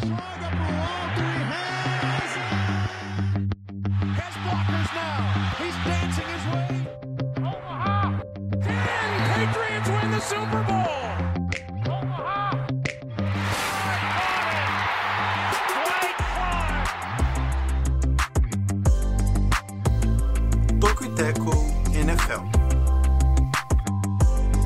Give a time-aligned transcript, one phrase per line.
[0.00, 0.29] Thank you.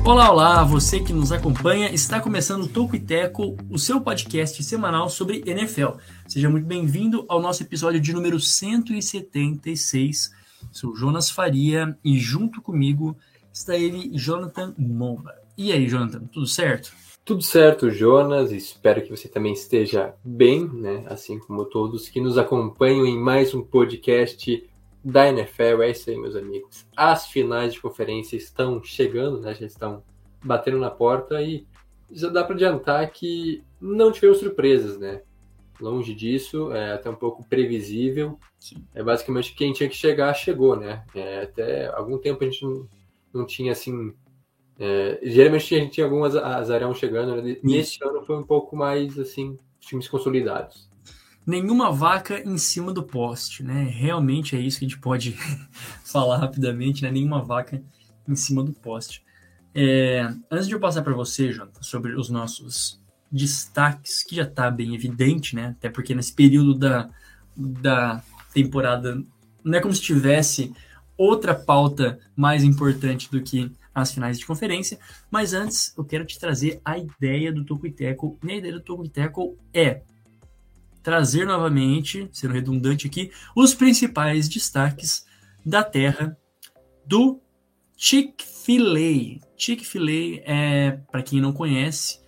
[0.05, 4.63] Olá, olá, você que nos acompanha, está começando o Toco e Teco, o seu podcast
[4.63, 5.97] semanal sobre NFL.
[6.27, 10.31] Seja muito bem-vindo ao nosso episódio de número 176.
[10.71, 13.17] Sou Jonas Faria e junto comigo
[13.51, 15.33] está ele, Jonathan Momba.
[15.57, 16.93] E aí, Jonathan, tudo certo?
[17.25, 18.51] Tudo certo, Jonas.
[18.51, 21.03] Espero que você também esteja bem, né?
[21.07, 24.69] Assim como todos que nos acompanham em mais um podcast
[25.05, 25.83] da NFL.
[25.83, 26.87] É isso aí, meus amigos.
[26.97, 29.53] As finais de conferência estão chegando, né?
[29.53, 30.03] Já estão
[30.43, 31.67] batendo na porta e
[32.11, 35.21] já dá para adiantar que não tivemos surpresas, né?
[35.79, 38.39] Longe disso, é até um pouco previsível.
[38.59, 38.83] Sim.
[38.95, 41.03] É basicamente quem tinha que chegar chegou, né?
[41.13, 42.87] É, até algum tempo a gente não,
[43.31, 44.13] não tinha assim.
[44.79, 47.41] É, geralmente a gente tinha algumas azarão chegando.
[47.41, 47.57] Né?
[47.61, 50.89] Nesse ano foi um pouco mais assim times consolidados
[51.45, 53.83] nenhuma vaca em cima do poste, né?
[53.83, 55.37] Realmente é isso que a gente pode
[56.03, 57.11] falar rapidamente, né?
[57.11, 57.81] Nenhuma vaca
[58.27, 59.23] em cima do poste.
[59.73, 62.99] É, antes de eu passar para você, Jonathan, sobre os nossos
[63.31, 65.75] destaques, que já está bem evidente, né?
[65.77, 67.09] Até porque nesse período da,
[67.55, 69.21] da temporada
[69.63, 70.73] não é como se tivesse
[71.17, 74.99] outra pauta mais importante do que as finais de conferência.
[75.31, 77.95] Mas antes, eu quero te trazer a ideia do Toco e.
[77.99, 79.09] E a ideia do Toco
[79.73, 80.01] é
[81.05, 85.23] trazer novamente, sendo redundante aqui, os principais destaques
[85.63, 86.35] da terra
[87.05, 87.39] do
[87.95, 89.39] Chick-fil-A.
[89.55, 92.19] Chick-fil-A é, para quem não conhece,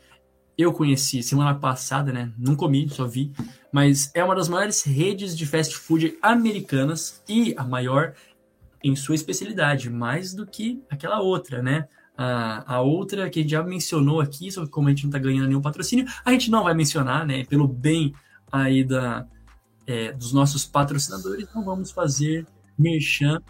[0.55, 2.31] eu conheci semana passada, né?
[2.37, 3.31] Não comi, só vi,
[3.71, 8.13] mas é uma das maiores redes de fast food americanas e a maior
[8.83, 11.87] em sua especialidade, mais do que aquela outra, né?
[12.15, 15.17] A, a outra que a gente já mencionou aqui, sobre como a gente não está
[15.17, 17.43] ganhando nenhum patrocínio, a gente não vai mencionar, né?
[17.43, 18.13] Pelo bem
[18.51, 19.27] aí da,
[19.85, 22.45] é, dos nossos patrocinadores, não vamos fazer
[22.77, 23.41] merchan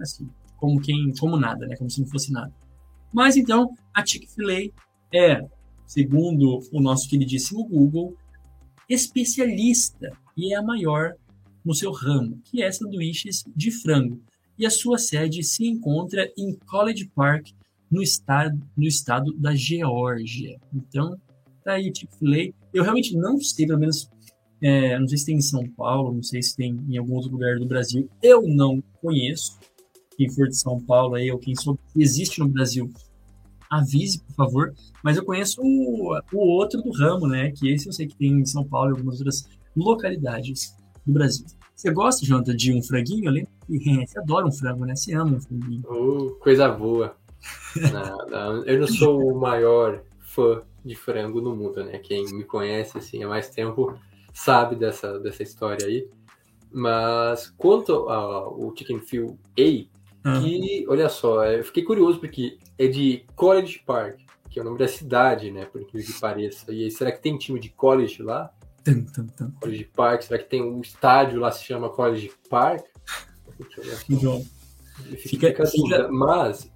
[0.00, 1.76] assim, como quem, como nada, né?
[1.76, 2.52] Como se não fosse nada.
[3.12, 4.72] Mas então, a Chick-fil-A
[5.14, 5.46] é,
[5.86, 8.16] segundo o nosso queridíssimo Google,
[8.88, 11.14] especialista e é a maior
[11.64, 14.20] no seu ramo, que é sanduíches de frango.
[14.58, 17.48] E a sua sede se encontra em College Park,
[17.90, 20.58] no estado, no estado da Geórgia.
[20.72, 21.16] Então,
[21.62, 22.52] tá aí Chick-fil-A.
[22.72, 24.10] Eu realmente não sei, pelo menos
[24.66, 27.30] é, não sei se tem em São Paulo, não sei se tem em algum outro
[27.30, 28.08] lugar do Brasil.
[28.22, 29.58] Eu não conheço.
[30.16, 32.90] Quem for de São Paulo aí, ou quem souber que existe no Brasil,
[33.68, 34.74] avise, por favor.
[35.02, 37.50] Mas eu conheço o, o outro do ramo, né?
[37.50, 40.74] Que esse eu sei que tem em São Paulo e algumas outras localidades
[41.06, 41.44] do Brasil.
[41.74, 43.26] Você gosta, Jonathan, de um franguinho?
[43.26, 43.76] Eu lembro que
[44.08, 44.96] você adora um frango, né?
[44.96, 45.82] Você ama um franguinho.
[46.40, 47.14] Coisa boa.
[48.64, 51.98] eu não sou o maior fã de frango no mundo, né?
[51.98, 53.94] Quem me conhece assim há mais tempo
[54.34, 56.08] sabe dessa, dessa história aí.
[56.70, 60.42] Mas quanto ao Chicken Field A, uhum.
[60.42, 64.18] que, olha só, eu fiquei curioso porque é de College Park,
[64.50, 65.64] que é o nome da cidade, né?
[65.66, 66.72] Por incrível que pareça.
[66.72, 68.52] E aí, será que tem time de college lá?
[68.84, 69.50] Tum, tum, tum.
[69.60, 72.84] College Park, será que tem um estádio lá se chama College Park?
[75.16, 76.68] Fica, fica, fica, mas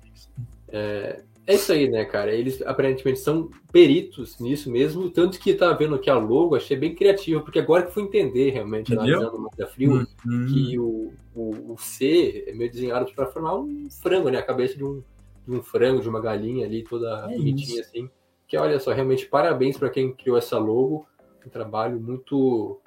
[0.68, 2.30] é, é isso aí, né, cara?
[2.30, 6.94] Eles aparentemente são peritos nisso mesmo, tanto que tá vendo que a logo achei bem
[6.94, 10.46] criativo, porque agora que fui entender realmente, analisando o Manda Frio, uhum.
[10.46, 14.36] que o, o, o, C é meio desenhado para formar um frango, né?
[14.36, 15.02] A cabeça de um,
[15.46, 17.88] de um frango, de uma galinha ali, toda é bonitinha isso.
[17.88, 18.10] assim.
[18.46, 21.06] Que olha só, realmente parabéns para quem criou essa logo.
[21.46, 22.78] Um trabalho muito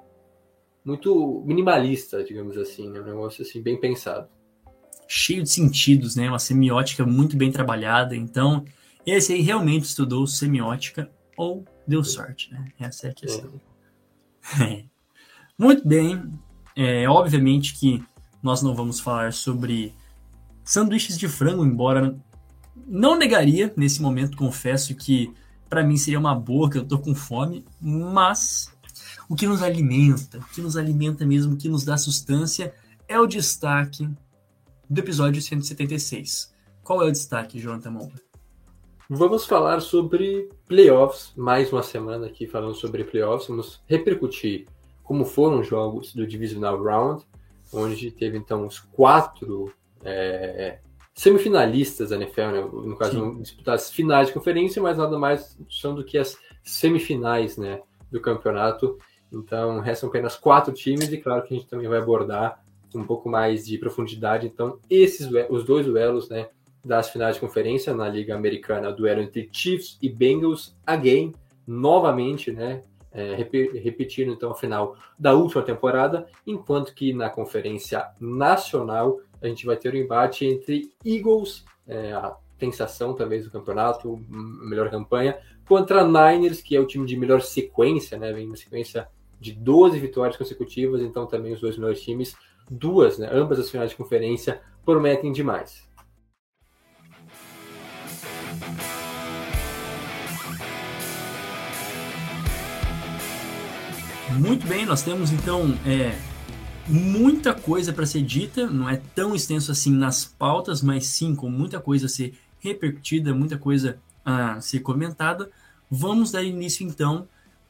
[0.84, 3.00] muito minimalista, digamos assim, né?
[3.00, 4.28] Um negócio assim bem pensado
[5.14, 6.26] cheio de sentidos, né?
[6.26, 8.16] Uma semiótica muito bem trabalhada.
[8.16, 8.64] Então,
[9.04, 12.64] esse aí realmente estudou semiótica ou deu sorte, né?
[12.80, 13.52] Essa é a questão.
[14.58, 14.84] É.
[15.58, 16.32] Muito bem.
[16.74, 18.02] É, obviamente que
[18.42, 19.94] nós não vamos falar sobre
[20.64, 22.16] sanduíches de frango, embora
[22.86, 25.30] não negaria nesse momento, confesso que
[25.68, 28.72] para mim seria uma boa, que eu tô com fome, mas
[29.28, 32.74] o que nos alimenta, o que nos alimenta mesmo, o que nos dá sustância
[33.06, 34.08] é o destaque
[34.92, 36.54] do episódio 176.
[36.84, 38.20] Qual é o destaque, Jonathan Monga?
[39.08, 43.48] Vamos falar sobre playoffs, mais uma semana aqui falando sobre playoffs.
[43.48, 44.66] Vamos repercutir
[45.02, 47.24] como foram os jogos do Divisional Round,
[47.72, 49.72] onde teve então os quatro
[50.04, 50.78] é,
[51.14, 52.60] semifinalistas da NFL, né?
[52.60, 56.36] no caso, vão disputar as finais de conferência, mas nada mais são do que as
[56.62, 57.80] semifinais né,
[58.10, 58.98] do campeonato.
[59.32, 62.61] Então, restam apenas quatro times e claro que a gente também vai abordar
[62.94, 64.46] um pouco mais de profundidade.
[64.46, 66.48] Então, esses os dois duelos, né,
[66.84, 71.32] das finais de conferência na Liga Americana, duelo entre Chiefs e Bengals, again,
[71.66, 79.20] novamente, né, é, repetindo então a final da última temporada, enquanto que na Conferência Nacional
[79.40, 84.18] a gente vai ter o um embate entre Eagles, é, a sensação talvez do campeonato,
[84.28, 89.08] melhor campanha, contra Niners, que é o time de melhor sequência, né, vem uma sequência
[89.38, 92.34] de 12 vitórias consecutivas, então também os dois melhores times,
[92.72, 95.88] duas, né, ambas as finais de conferência, prometem demais.
[104.38, 106.18] Muito bem, nós temos então é,
[106.88, 111.50] muita coisa para ser dita, não é tão extenso assim nas pautas, mas sim com
[111.50, 115.50] muita coisa a ser repercutida, muita coisa a ser comentada.
[115.90, 117.28] Vamos dar início então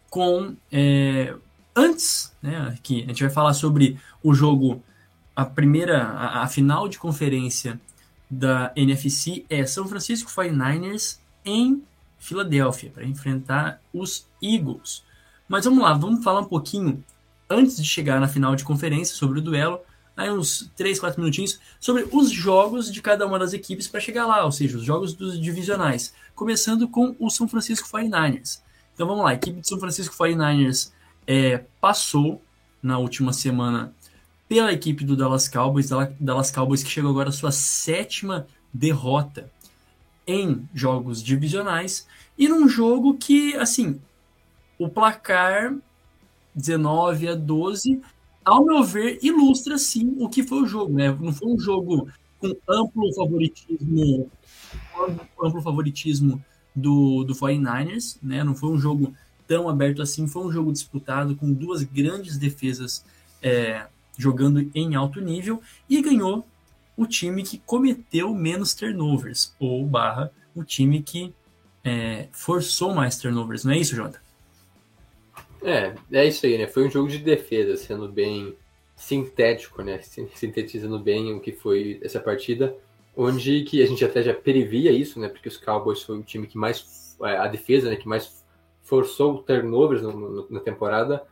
[0.09, 0.55] com.
[0.71, 1.35] É,
[1.75, 4.83] antes, né, aqui, a gente vai falar sobre o jogo,
[5.35, 7.81] a primeira, a, a final de conferência
[8.31, 11.83] da NFC é São Francisco 49ers em
[12.19, 15.03] Filadélfia, para enfrentar os Eagles.
[15.49, 17.05] Mas vamos lá, vamos falar um pouquinho,
[17.51, 19.81] antes de chegar na final de conferência, sobre o duelo,
[20.17, 24.27] aí uns 3, 4 minutinhos, sobre os jogos de cada uma das equipes para chegar
[24.27, 26.15] lá, ou seja, os jogos dos divisionais.
[26.35, 28.61] Começando com o São Francisco 49ers.
[28.95, 30.93] Então vamos lá, a equipe de São Francisco 49ers
[31.27, 32.41] é, passou
[32.83, 33.93] na última semana
[34.53, 35.89] pela equipe do Dallas Cowboys,
[36.21, 39.51] Dallas Cowboys que chegou agora à sua sétima derrota
[40.27, 42.07] em jogos divisionais
[42.37, 43.99] e num jogo que, assim,
[44.79, 45.75] o placar
[46.55, 48.03] 19 a 12,
[48.45, 51.11] ao meu ver, ilustra sim o que foi o jogo, né?
[51.19, 54.31] Não foi um jogo com amplo favoritismo,
[55.43, 56.45] amplo favoritismo
[56.77, 58.45] do, do 49ers, né?
[58.45, 59.15] Não foi um jogo
[59.49, 63.03] tão aberto assim, foi um jogo disputado com duas grandes defesas
[63.41, 63.87] é,
[64.17, 66.47] jogando em alto nível e ganhou
[66.97, 71.35] o time que cometeu menos turnovers, ou barra o time que
[71.85, 74.21] é, forçou mais turnovers, não é isso, Jonathan?
[75.63, 76.67] É, é isso aí, né?
[76.67, 78.55] Foi um jogo de defesa, sendo bem
[78.97, 80.01] sintético, né?
[80.35, 82.77] Sintetizando bem o que foi essa partida,
[83.17, 85.29] onde que a gente até já previa isso, né?
[85.29, 87.97] Porque os Cowboys foi o time que mais é, a defesa, né?
[87.97, 88.45] Que mais
[88.83, 91.23] forçou turnovers no, no, na temporada.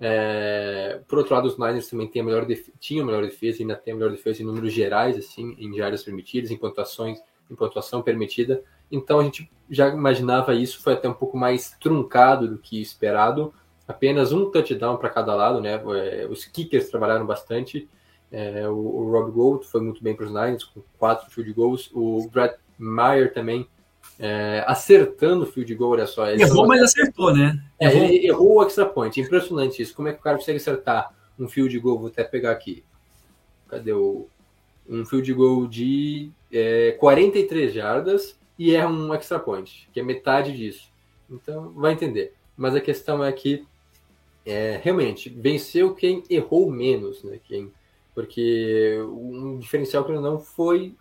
[0.00, 2.46] É, por outro lado, os Niners também tem a melhor
[2.78, 6.02] tinham a melhor defesa, ainda tem a melhor defesa em números gerais, assim, em jardas
[6.02, 7.18] permitidas, em pontuações,
[7.50, 8.62] em pontuação permitida.
[8.90, 13.52] Então a gente já imaginava isso, foi até um pouco mais truncado do que esperado
[13.88, 15.80] apenas um touchdown para cada lado, né?
[15.96, 17.88] É, os kickers trabalharam bastante.
[18.30, 21.90] É, o, o, Rob Gold foi muito bem para os Niners, com quatro field goals.
[21.94, 23.66] O Brett Meyer também
[24.18, 26.28] é, acertando o field goal, olha só.
[26.28, 27.62] Errou, mas acertou, né?
[27.78, 28.10] É, errou.
[28.10, 29.20] Errou o extra point.
[29.20, 29.94] Impressionante isso.
[29.94, 31.98] Como é que o cara consegue acertar um field goal?
[31.98, 32.84] Vou até pegar aqui.
[33.68, 34.26] Cadê o.
[34.88, 40.56] Um field goal de é, 43 jardas e é um extra point, que é metade
[40.56, 40.90] disso.
[41.30, 42.32] Então, vai entender.
[42.56, 43.66] Mas a questão é que
[44.48, 47.38] é, realmente, venceu quem errou menos, né?
[47.44, 47.70] Quem,
[48.14, 50.96] porque um diferencial que não foi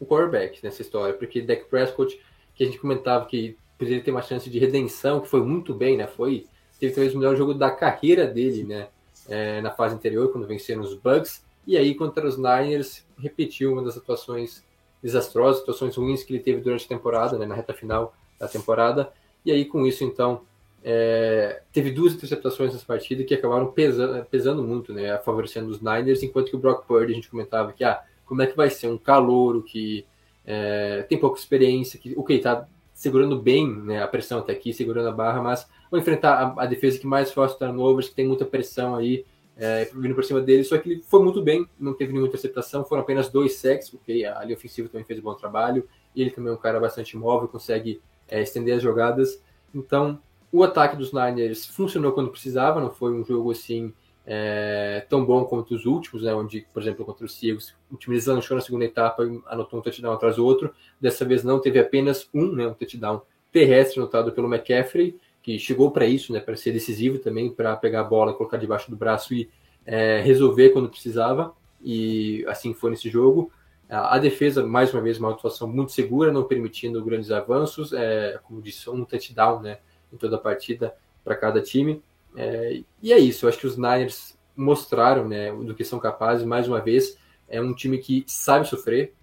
[0.00, 2.20] o quarterback nessa história, porque Dak Prescott,
[2.62, 5.96] que a gente comentava que poderia ter uma chance de redenção, que foi muito bem,
[5.96, 6.06] né?
[6.06, 6.46] Foi,
[6.78, 8.88] teve talvez o melhor jogo da carreira dele, né?
[9.28, 13.82] É, na fase anterior, quando venceram os Bucks, e aí contra os Niners repetiu uma
[13.82, 14.64] das atuações
[15.02, 17.46] desastrosas, situações ruins que ele teve durante a temporada, né?
[17.46, 19.12] Na reta final da temporada,
[19.44, 20.42] e aí com isso então
[20.84, 26.22] é, teve duas interceptações nessa partida que acabaram pesando, pesando muito, né, favorecendo os Niners,
[26.22, 28.88] enquanto que o Brock Purdy, a gente comentava que, ah, como é que vai ser
[28.88, 30.04] um calouro que
[30.46, 35.08] é, tem pouca experiência, que, ok, tá segurando bem né, a pressão até aqui, segurando
[35.08, 38.44] a barra, mas vou enfrentar a, a defesa que mais força turnovers, que tem muita
[38.44, 39.24] pressão aí,
[39.56, 42.84] é, vindo por cima dele, só que ele foi muito bem, não teve nenhuma interceptação,
[42.84, 46.50] foram apenas dois sacks, ok, a linha ofensiva também fez um bom trabalho, ele também
[46.50, 49.42] é um cara bastante móvel, consegue é, estender as jogadas,
[49.74, 50.18] então
[50.50, 53.92] o ataque dos Niners funcionou quando precisava, não foi um jogo assim
[54.26, 58.16] é, tão bom quanto os últimos, né, onde, por exemplo, contra os Seahawks, o time
[58.16, 60.72] deslanchou na segunda etapa e anotou um touchdown atrás do outro.
[61.00, 65.90] Dessa vez não, teve apenas um, né, um touchdown terrestre anotado pelo McCaffrey, que chegou
[65.90, 69.34] para isso, né, para ser decisivo também, para pegar a bola, colocar debaixo do braço
[69.34, 69.50] e
[69.84, 71.52] é, resolver quando precisava.
[71.82, 73.50] E assim foi nesse jogo.
[73.88, 77.92] A defesa, mais uma vez, uma atuação muito segura, não permitindo grandes avanços.
[77.92, 79.78] É, como disse, um touchdown, né?
[80.12, 82.02] em toda a partida para cada time.
[82.36, 86.44] É, e é isso, eu acho que os Niners mostraram né, do que são capazes,
[86.44, 87.16] mais uma vez,
[87.48, 89.14] é um time que sabe sofrer.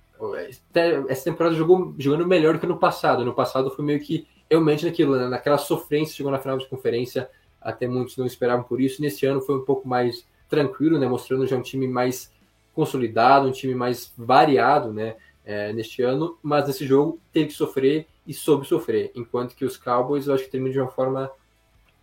[1.08, 3.24] Essa temporada jogou jogando melhor do que no passado.
[3.24, 7.30] No passado foi meio que realmente naquilo, né, naquela sofrência, chegou na final de conferência,
[7.62, 9.02] até muitos não esperavam por isso.
[9.02, 12.32] Nesse ano foi um pouco mais tranquilo, né, mostrando já um time mais
[12.74, 18.08] consolidado, um time mais variado, né, é, neste ano, mas nesse jogo teve que sofrer
[18.26, 21.32] e soube sofrer, enquanto que os Cowboys eu acho que terminam de uma forma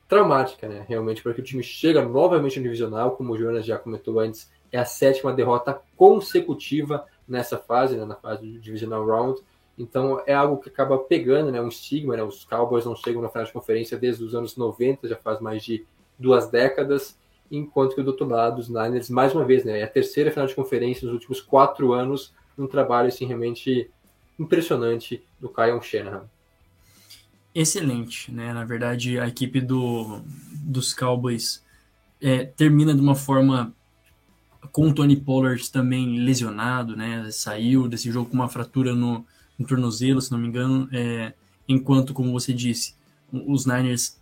[0.08, 4.20] traumática, né, realmente, porque o time chega novamente no divisional, como o Jonas já comentou
[4.20, 9.40] antes, é a sétima derrota consecutiva nessa fase, né, na fase do divisional round,
[9.76, 13.28] então é algo que acaba pegando, né, um estigma, né, os Cowboys não chegam na
[13.28, 15.84] final de conferência desde os anos 90, já faz mais de
[16.18, 17.18] duas décadas,
[17.50, 20.46] enquanto que do outro lado, os Niners, mais uma vez, né, é a terceira final
[20.46, 23.90] de conferência nos últimos quatro anos, um trabalho assim, realmente
[24.38, 26.28] impressionante do Kyle Shanahan.
[27.58, 28.52] Excelente, né?
[28.52, 30.20] Na verdade, a equipe do,
[30.62, 31.64] dos Cowboys
[32.20, 33.72] é, termina de uma forma
[34.70, 37.30] com o Tony Pollard também lesionado, né?
[37.30, 39.24] Saiu desse jogo com uma fratura no,
[39.58, 40.86] no tornozelo, se não me engano.
[40.92, 41.32] É,
[41.66, 42.94] enquanto, como você disse,
[43.32, 44.20] os Niners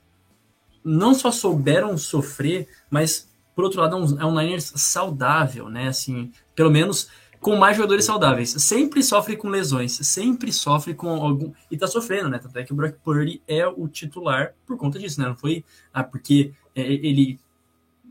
[0.84, 5.88] não só souberam sofrer, mas por outro lado é um, é um Niners saudável, né?
[5.88, 7.08] Assim, pelo menos
[7.44, 8.52] com mais jogadores saudáveis.
[8.52, 11.52] Sempre sofre com lesões, sempre sofre com algum.
[11.70, 12.38] E tá sofrendo, né?
[12.38, 15.28] Tanto é que o Brock Purdy é o titular por conta disso, né?
[15.28, 17.38] Não foi ah, porque é, ele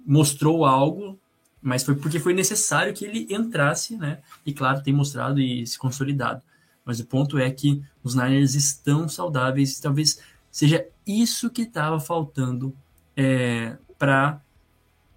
[0.05, 1.17] mostrou algo,
[1.59, 4.19] mas foi porque foi necessário que ele entrasse, né?
[4.45, 6.43] E claro, tem mostrado e se consolidado.
[6.85, 10.19] Mas o ponto é que os Niners estão saudáveis, talvez
[10.51, 12.71] seja isso que estava faltando
[13.17, 14.39] é, para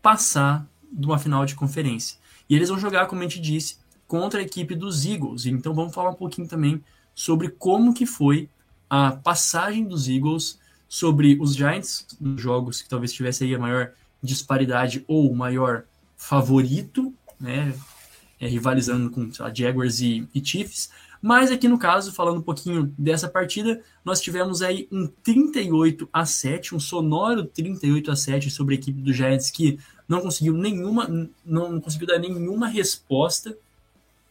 [0.00, 2.16] passar de uma final de conferência.
[2.48, 5.46] E eles vão jogar, como a gente disse, contra a equipe dos Eagles.
[5.46, 6.82] Então vamos falar um pouquinho também
[7.14, 8.48] sobre como que foi
[8.88, 10.58] a passagem dos Eagles
[10.88, 15.84] sobre os Giants, nos jogos que talvez tivesse aí a maior disparidade ou o maior
[16.16, 17.74] favorito, né,
[18.40, 22.92] é, rivalizando com lá, Jaguars e, e Chiefs, mas aqui no caso, falando um pouquinho
[22.96, 28.74] dessa partida, nós tivemos aí um 38 a 7, um sonoro 38 a 7 sobre
[28.74, 33.56] a equipe do Giants que não conseguiu nenhuma, não conseguiu dar nenhuma resposta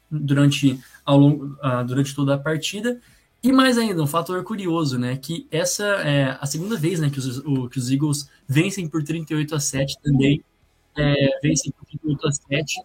[0.10, 3.00] durante, ao longo, uh, durante toda a partida.
[3.44, 5.18] E mais ainda, um fator curioso, né?
[5.18, 9.04] Que essa é a segunda vez né, que, os, o, que os Eagles vencem por
[9.04, 10.44] 38 a 7 também.
[10.98, 12.82] É, vencem por 38 a 7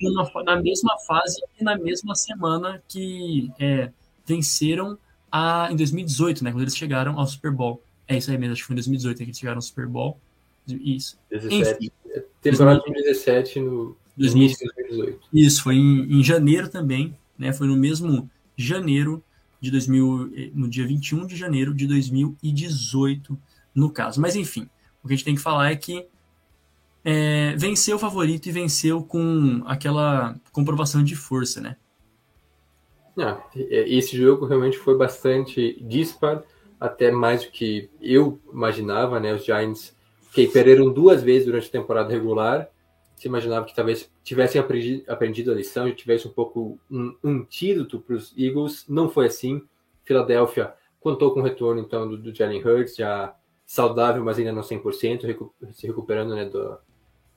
[0.00, 3.90] numa, na mesma fase e na mesma semana que é,
[4.24, 4.98] venceram
[5.32, 6.52] a, em 2018, né?
[6.52, 7.82] Quando eles chegaram ao Super Bowl.
[8.06, 10.20] É isso aí mesmo, acho que foi em 2018 que eles chegaram ao Super Bowl.
[10.68, 11.18] Isso.
[11.30, 11.54] 17.
[11.54, 11.90] Enfim,
[12.40, 15.20] temporada de 2017 no 2018.
[15.32, 17.52] Isso, foi em, em janeiro também, né?
[17.52, 19.22] Foi no mesmo janeiro
[19.60, 23.38] de 2000, eh, no dia 21 de janeiro de 2018,
[23.74, 24.20] no caso.
[24.20, 24.68] Mas enfim,
[25.02, 26.06] o que a gente tem que falar é que
[27.04, 31.76] é, venceu o favorito e venceu com aquela comprovação de força, né?
[33.18, 36.42] Ah, esse jogo realmente foi bastante dispar,
[36.78, 39.34] até mais do que eu imaginava, né?
[39.34, 39.96] Os Giants
[40.32, 42.68] que perderam duas vezes durante a temporada regular.
[43.16, 48.14] Se imaginava que talvez tivessem aprendido, a lição e tivesse um pouco um antídoto para
[48.14, 48.84] os Eagles.
[48.88, 49.62] Não foi assim.
[50.04, 54.62] Filadélfia contou com o retorno então do, do Jalen Hurts, já saudável, mas ainda não
[54.62, 56.78] 100%, recu se recuperando né, do,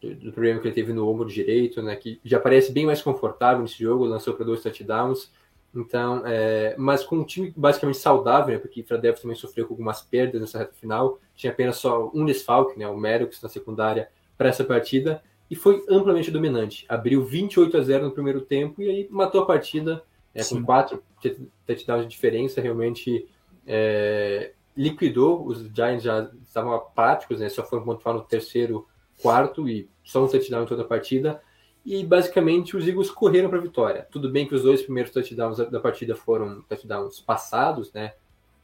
[0.01, 3.62] do, problema que ele teve no ombro direito, né, que já parece bem mais confortável
[3.62, 5.31] nesse jogo, lançou para dois touchdowns.
[5.75, 10.01] Então, é, mas com um time basicamente saudável, né, porque Philadelphia também sofreu com algumas
[10.01, 14.50] perdas nessa reta final, tinha apenas só um desfalque, né, o Merrick na secundária para
[14.50, 16.86] essa partida, e foi amplamente dominante.
[16.88, 20.03] Abriu 28 a 0 no primeiro tempo e aí matou a partida
[20.34, 21.03] né, com quatro
[21.65, 23.27] touchdowns de diferença, realmente
[23.65, 25.46] é, liquidou.
[25.46, 28.88] Os Giants já estavam apáticos, né, só foram pontuar no terceiro
[29.22, 31.41] quarto e só um touchdown em toda a partida.
[31.84, 34.08] E basicamente os Eagles correram para a vitória.
[34.12, 38.13] Tudo bem que os dois primeiros touchdowns da partida foram touchdowns passados, né?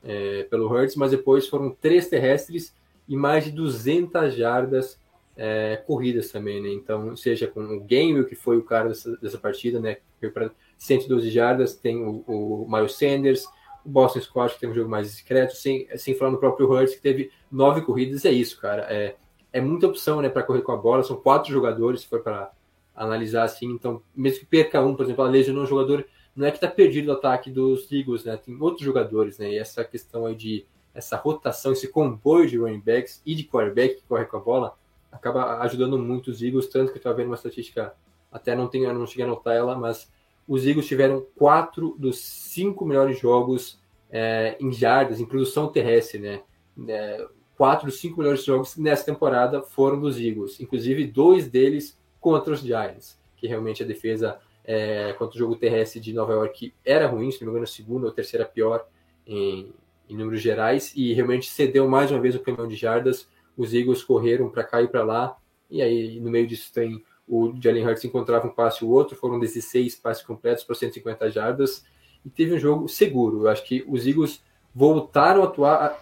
[0.03, 2.75] É, pelo Hurts, mas depois foram três terrestres
[3.07, 4.99] e mais de 200 jardas
[5.37, 6.69] é, corridas também, né?
[6.69, 9.97] Então, seja com o Gainwell, que foi o cara dessa, dessa partida, né?
[10.33, 13.45] Para 112 jardas, tem o, o Miles Sanders,
[13.85, 16.95] o Boston Scott, que tem um jogo mais discreto, sem, sem falar no próprio Hurts,
[16.95, 18.87] que teve nove corridas, é isso, cara.
[18.89, 19.15] É,
[19.53, 21.03] é muita opção, né, para correr com a bola.
[21.03, 22.51] São quatro jogadores, se for para
[22.95, 23.67] analisar assim.
[23.67, 26.67] Então, mesmo que perca um, por exemplo, a lesionou um jogador, não é que está
[26.67, 28.37] perdido o ataque dos Eagles, né?
[28.37, 29.51] Tem outros jogadores, né?
[29.51, 33.95] E essa questão aí de essa rotação, esse comboio de running backs e de quarterback
[33.95, 34.77] que corre com a bola,
[35.15, 37.93] acaba ajudando muito os Eagles, tanto que eu estava vendo uma estatística,
[38.31, 40.11] até não tenho, não cheguei a anotar ela, mas
[40.47, 43.79] os Eagles tiveram quatro dos cinco melhores jogos
[44.11, 46.41] é, em jardas, em produção terrestre, né?
[46.87, 47.25] É,
[47.57, 52.59] quatro dos cinco melhores jogos nessa temporada foram dos Eagles, inclusive dois deles contra os
[52.59, 57.31] Giants, que realmente a defesa é, contra o jogo terrestre de Nova York era ruim,
[57.31, 58.85] se não me engano, a segunda ou terceira pior
[59.25, 59.71] em,
[60.09, 63.27] em números gerais, e realmente cedeu mais uma vez o caminhão de jardas.
[63.57, 65.37] Os Eagles correram para cá e para lá,
[65.69, 69.15] e aí no meio disso tem o Jalen Hurts encontrava um passe e o outro,
[69.15, 71.83] foram 16 passes completos para 150 jardas,
[72.23, 73.43] e teve um jogo seguro.
[73.43, 74.43] Eu acho que os Eagles
[74.73, 75.99] voltaram a atuar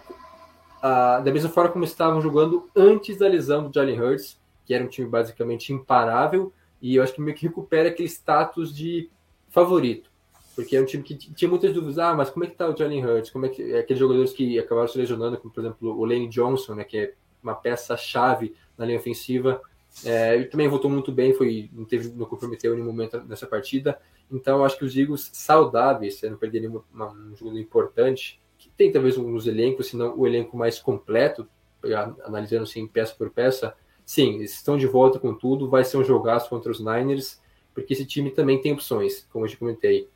[0.82, 4.74] a, a, da mesma forma como estavam jogando antes da lesão do Jalen Hurts, que
[4.74, 9.10] era um time basicamente imparável, e eu acho que meio que recupera aquele status de
[9.48, 10.10] favorito.
[10.54, 11.98] Porque é um time que tinha muitas dúvidas.
[11.98, 13.30] Ah, mas como é que tá o Jalen Hurts?
[13.30, 16.28] Como é que é aqueles jogadores que acabaram se lesionando, como por exemplo o Lane
[16.28, 17.14] Johnson, né, que é
[17.44, 19.60] uma peça-chave na linha ofensiva.
[20.04, 23.98] É, ele também voltou muito bem, foi, não teve, não comprometeu nenhum momento nessa partida.
[24.30, 29.46] Então, acho que os Eagles saudáveis, não perderem um jogo importante, que tem talvez uns
[29.46, 31.46] elencos, se não o elenco mais completo,
[32.24, 33.74] analisando assim peça por peça,
[34.04, 37.40] sim, eles estão de volta com tudo, vai ser um jogaço contra os Niners,
[37.74, 40.08] porque esse time também tem opções, como eu já comentei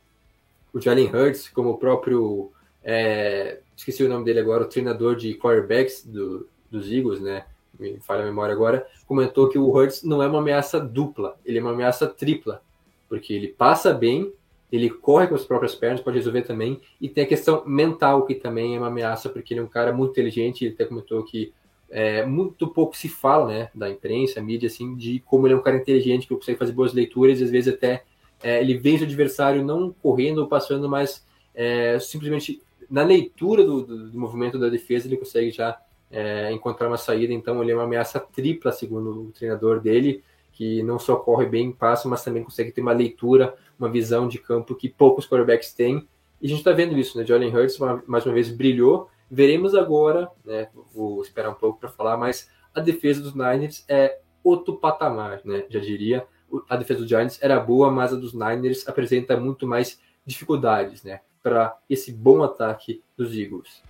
[0.73, 2.51] o Jalen Hurts, como o próprio,
[2.83, 7.45] é, esqueci o nome dele agora, o treinador de quarterbacks do, dos Eagles, né?
[7.79, 11.59] Me falha a memória agora, comentou que o Hurts não é uma ameaça dupla, ele
[11.59, 12.61] é uma ameaça tripla,
[13.07, 14.33] porque ele passa bem,
[14.71, 18.35] ele corre com as próprias pernas, pode resolver também, e tem a questão mental, que
[18.35, 21.53] também é uma ameaça, porque ele é um cara muito inteligente, ele até comentou que
[21.89, 25.61] é, muito pouco se fala, né, da imprensa, mídia, assim, de como ele é um
[25.61, 28.03] cara inteligente, que consegue fazer boas leituras, e às vezes até
[28.43, 33.83] é, ele vence o adversário não correndo ou passando, mas é, simplesmente na leitura do,
[33.83, 35.79] do, do, movimento da defesa ele consegue já
[36.11, 37.33] é, encontrar uma saída.
[37.33, 41.71] Então ele é uma ameaça tripla, segundo o treinador dele, que não só corre bem,
[41.71, 46.07] passa, mas também consegue ter uma leitura, uma visão de campo que poucos quarterbacks têm.
[46.41, 47.25] E a gente está vendo isso, né?
[47.25, 49.09] Jalen Hurts mais uma vez brilhou.
[49.29, 50.69] Veremos agora, né?
[50.93, 55.65] Vou esperar um pouco para falar, mas a defesa dos Niners é outro patamar, né?
[55.69, 56.25] Já diria
[56.67, 61.21] a defesa dos Giants era boa, mas a dos Niners apresenta muito mais dificuldades, né,
[61.41, 63.81] para esse bom ataque dos Eagles.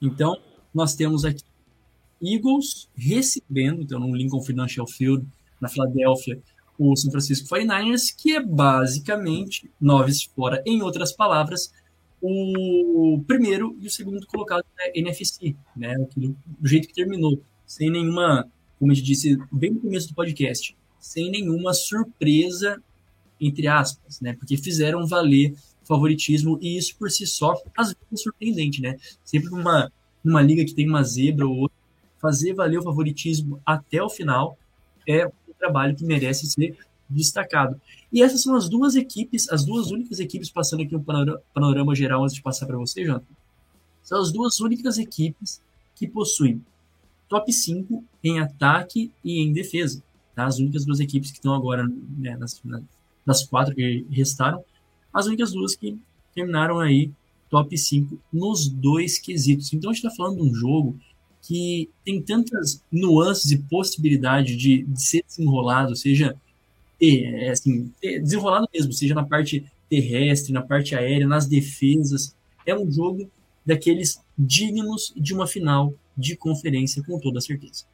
[0.00, 0.36] Então,
[0.74, 1.42] nós temos aqui
[2.22, 5.26] Eagles recebendo, então, no Lincoln Financial Field,
[5.60, 6.40] na Filadélfia,
[6.78, 11.72] o São Francisco 49ers, que é basicamente, noves fora, em outras palavras,
[12.20, 18.50] o primeiro e o segundo colocado da NFC, né, do jeito que terminou, sem nenhuma
[18.78, 22.82] como a gente disse bem no começo do podcast, sem nenhuma surpresa,
[23.40, 24.34] entre aspas, né?
[24.34, 25.54] Porque fizeram valer
[25.86, 28.96] favoritismo e isso por si só, às vezes é surpreendente, né?
[29.24, 29.90] Sempre numa,
[30.22, 31.76] numa liga que tem uma zebra ou outra,
[32.18, 34.58] fazer valer o favoritismo até o final
[35.06, 36.76] é um trabalho que merece ser
[37.08, 37.80] destacado.
[38.12, 41.04] E essas são as duas equipes, as duas únicas equipes, passando aqui um
[41.54, 43.26] panorama, geral antes de passar para você, Jonathan.
[44.02, 45.60] São as duas únicas equipes
[45.94, 46.64] que possuem
[47.28, 50.02] top 5 em ataque e em defesa.
[50.34, 50.46] Tá?
[50.46, 52.62] As únicas duas equipes que estão agora né, nas,
[53.24, 54.64] nas quatro que restaram,
[55.16, 55.98] as únicas duas que
[56.34, 57.10] terminaram aí
[57.48, 59.72] top 5 nos dois quesitos.
[59.72, 60.98] Então a gente está falando de um jogo
[61.40, 66.36] que tem tantas nuances e possibilidade de, de ser desenrolado, seja
[67.00, 72.36] é, assim, desenrolado mesmo, seja na parte terrestre, na parte aérea, nas defesas.
[72.66, 73.30] É um jogo
[73.64, 77.84] daqueles dignos de uma final de conferência, com toda certeza.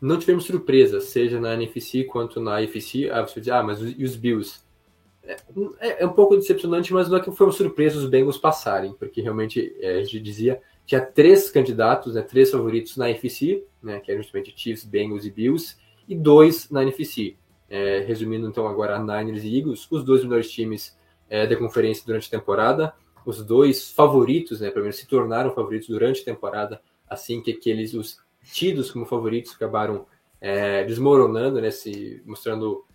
[0.00, 3.10] Não tivemos surpresas, seja na NFC quanto na AFC.
[3.10, 4.60] Ah, você diz, ah, mas e os Bills?
[5.80, 8.94] É, é, um pouco decepcionante, mas não é que foi uma surpresa os Bengals passarem,
[8.94, 14.00] porque realmente é, a gente dizia tinha três candidatos, né, três favoritos na NFC, né,
[14.00, 15.76] que eram justamente Chiefs, Bengals e Bills,
[16.08, 17.36] e dois na NFC.
[17.68, 20.96] É, resumindo então agora Niners e Eagles, os dois melhores times
[21.28, 22.94] é, da conferência durante a temporada
[23.28, 27.92] os dois favoritos, né, pelo menos se tornaram favoritos durante a temporada, assim que aqueles
[27.92, 28.18] os
[28.54, 30.06] tidos como favoritos acabaram
[30.40, 32.86] é, desmoronando, né, se mostrando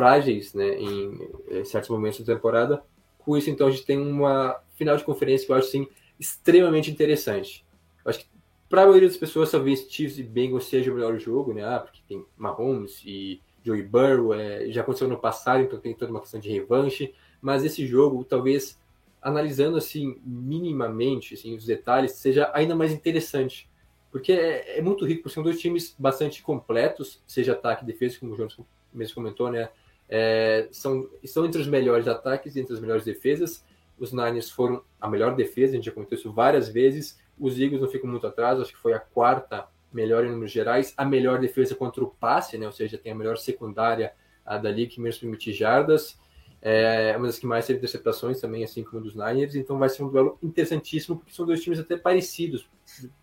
[0.00, 2.82] frágeis, né, em, em, certos momentos da temporada.
[3.18, 5.86] Com isso, então, a gente tem uma final de conferência que eu acho assim
[6.18, 7.66] extremamente interessante.
[8.02, 8.26] Eu acho que
[8.66, 11.64] para a maioria das pessoas, talvez Chiefs e Bengals seja o melhor jogo, né?
[11.64, 16.10] Ah, porque tem Mahomes e Joey Burrow, é, já aconteceu no passado, então tem toda
[16.10, 17.12] uma questão de revanche.
[17.42, 18.78] Mas esse jogo, talvez
[19.20, 23.68] analisando assim minimamente assim, os detalhes, seja ainda mais interessante.
[24.10, 28.18] Porque é, é muito rico, porque são dois times bastante completos, seja ataque e defesa,
[28.18, 28.48] como o João
[28.94, 29.68] mesmo comentou, né?
[30.12, 33.64] É, são, entre os melhores ataques e entre as melhores defesas.
[33.96, 37.18] Os Niners foram a melhor defesa, a gente já comentou isso várias vezes.
[37.38, 40.92] Os Eagles não ficam muito atrás, acho que foi a quarta melhor em números gerais.
[40.96, 42.66] A melhor defesa contra o passe, né?
[42.66, 44.12] Ou seja, tem a melhor secundária
[44.44, 46.18] a dali que menos permite jardas.
[46.62, 49.54] É uma das que mais teve interceptações também, assim como dos Niners.
[49.54, 52.68] Então vai ser um duelo interessantíssimo, porque são dois times até parecidos,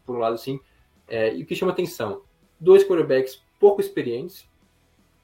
[0.06, 0.60] por um lado, assim.
[1.08, 2.22] É, e o que chama atenção:
[2.60, 4.48] dois quarterbacks pouco experientes.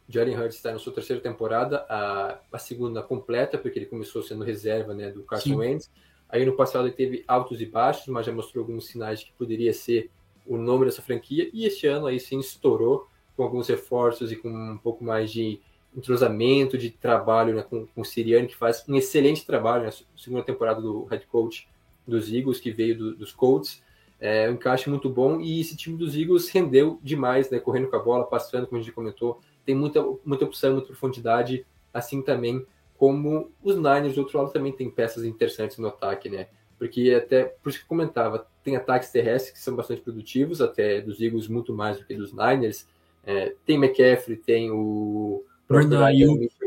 [0.08, 4.44] Jalen Hurts está na sua terceira temporada, a, a segunda completa, porque ele começou sendo
[4.44, 5.90] reserva né, do Carson Wentz.
[6.30, 9.34] Aí no passado ele teve altos e baixos, mas já mostrou alguns sinais de que
[9.34, 10.10] poderia ser
[10.46, 11.50] o nome dessa franquia.
[11.54, 15.60] E este ano aí sim estourou com alguns reforços e com um pouco mais de
[15.96, 19.96] entrosamento, de trabalho né, com, com o Siriani, que faz um excelente trabalho na né,
[20.18, 21.68] segunda temporada do head coach
[22.08, 23.82] dos Eagles, que veio do, dos Colts.
[24.20, 27.96] É um encaixe muito bom e esse time dos Eagles rendeu demais, né, correndo com
[27.96, 29.40] a bola, passando, como a gente comentou.
[29.66, 32.66] Tem muita, muita opção, muita profundidade, assim também
[32.98, 36.48] como os Niners, do outro lado, também tem peças interessantes no ataque, né?
[36.80, 41.02] Porque até, por isso que eu comentava, tem ataques terrestres que são bastante produtivos, até
[41.02, 42.88] dos Eagles muito mais do que dos Niners.
[43.26, 45.44] É, tem McCaffrey, tem o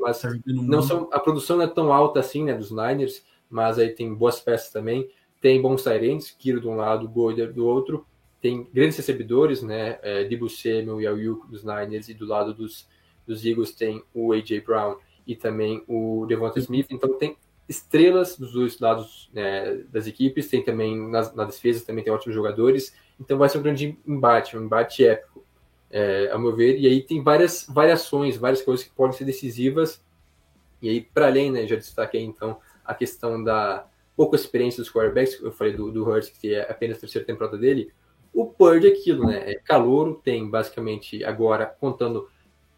[0.01, 3.91] mas não são, a produção não é tão alta assim, né, dos Niners, mas aí
[3.91, 5.09] tem boas peças também.
[5.41, 8.07] Tem bons Tyrants, Kiro de um lado, Goider do outro.
[8.47, 12.89] Tem grandes recebedores, né, é, Debo Samuel e Ayuk dos Niners, e do lado dos,
[13.27, 14.61] dos Eagles tem o A.J.
[14.61, 16.87] Brown e também o Devonta Smith.
[16.91, 17.37] Então tem
[17.69, 22.37] estrelas dos dois lados né, das equipes, tem também na, na defesa também tem ótimos
[22.37, 22.95] jogadores.
[23.19, 25.45] Então vai ser um grande embate, um embate épico
[25.91, 26.79] é, meu ver.
[26.79, 30.01] E aí tem várias variações, várias coisas que podem ser decisivas.
[30.81, 35.43] E aí, para além, né, já destaquei então a questão da pouca experiência dos quarterbacks,
[35.43, 37.93] eu falei do, do Hurts, que é apenas a terceira temporada dele.
[38.37, 39.53] O Purdy é aquilo, né?
[39.53, 42.29] É calouro, tem basicamente agora, contando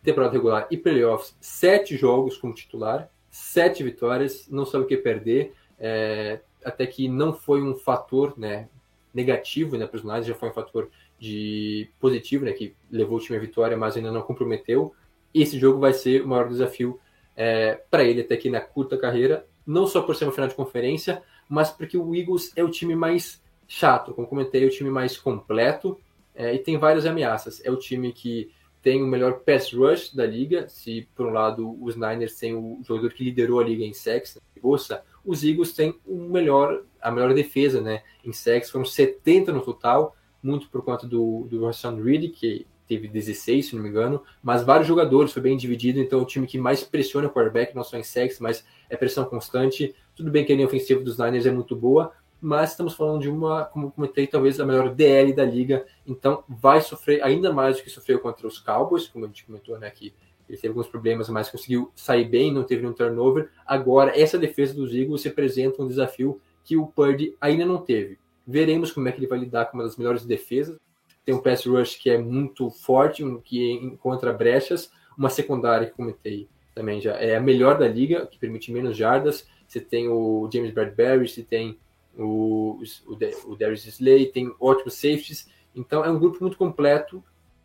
[0.05, 5.53] temporada regular e playoffs, sete jogos como titular, sete vitórias, não sabe o que perder,
[5.77, 8.68] é, até que não foi um fator né,
[9.12, 13.21] negativo né, para os Niners, já foi um fator de positivo, né, que levou o
[13.21, 14.94] time à vitória, mas ainda não comprometeu.
[15.35, 17.01] Esse jogo vai ser o maior desafio
[17.37, 20.55] é, para ele até aqui na curta carreira, não só por ser uma final de
[20.55, 24.91] conferência, mas porque o Eagles é o time mais chato, como comentei, é o time
[24.91, 26.01] mais completo
[26.35, 27.61] é, e tem várias ameaças.
[27.63, 28.51] É o time que
[28.83, 32.81] tem o melhor pass rush da liga, se por um lado os Niners têm o
[32.83, 37.35] jogador que liderou a liga em sacks, Bossa, os Eagles têm o melhor, a melhor
[37.35, 41.69] defesa né, em sacks, foram 70 no total, muito por conta do, do
[42.03, 46.21] Reed, que teve 16, se não me engano, mas vários jogadores, foi bem dividido, então
[46.21, 49.27] é o time que mais pressiona o quarterback, não só em sacks, mas é pressão
[49.27, 49.95] constante.
[50.17, 53.29] Tudo bem que a linha ofensiva dos Niners é muito boa, mas estamos falando de
[53.29, 57.83] uma, como comentei, talvez a melhor DL da liga, então vai sofrer ainda mais do
[57.83, 60.14] que sofreu contra os Cowboys, como a gente comentou, né, que
[60.48, 63.51] ele teve alguns problemas, mas conseguiu sair bem, não teve nenhum turnover.
[63.66, 68.18] Agora, essa defesa dos Eagles representa um desafio que o Purdy ainda não teve.
[68.46, 70.79] Veremos como é que ele vai lidar com uma das melhores defesas.
[71.22, 74.90] Tem um pass rush que é muito forte, que encontra brechas.
[75.18, 79.46] Uma secundária que comentei também já é a melhor da liga, que permite menos jardas.
[79.66, 81.79] Você tem o James Bradbury, você tem
[82.19, 85.49] o, o, o Darius Slay, tem ótimos safeties.
[85.75, 87.23] Então é um grupo muito completo,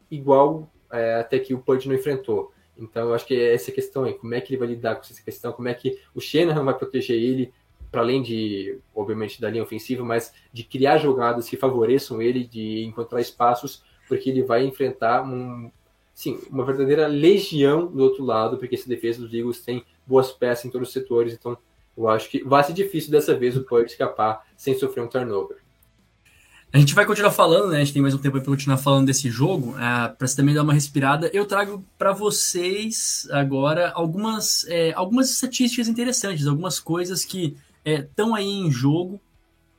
[0.10, 2.54] igual é, até que o Purdy não enfrentou.
[2.78, 5.02] Então eu acho que é essa questão aí, como é que ele vai lidar com
[5.02, 7.52] essa questão, como é que o Shanahan vai proteger ele,
[7.92, 12.84] para além de, obviamente, da linha ofensiva, mas de criar jogadas que favoreçam ele, de
[12.84, 15.72] encontrar espaços, porque ele vai enfrentar um,
[16.14, 20.66] sim, uma verdadeira legião do outro lado, porque essa defesa dos Eagles tem boas peças
[20.66, 21.58] em todos os setores, então
[21.98, 25.58] eu acho que vai ser difícil dessa vez o Purdy escapar sem sofrer um turnover.
[26.72, 27.78] A gente vai continuar falando, né?
[27.78, 30.56] A gente tem mais um tempo para continuar falando desse jogo, é, para você também
[30.56, 31.30] dar uma respirada.
[31.32, 38.40] Eu trago para vocês agora algumas, é, algumas estatísticas interessantes, algumas coisas que estão é,
[38.40, 39.22] aí em jogo,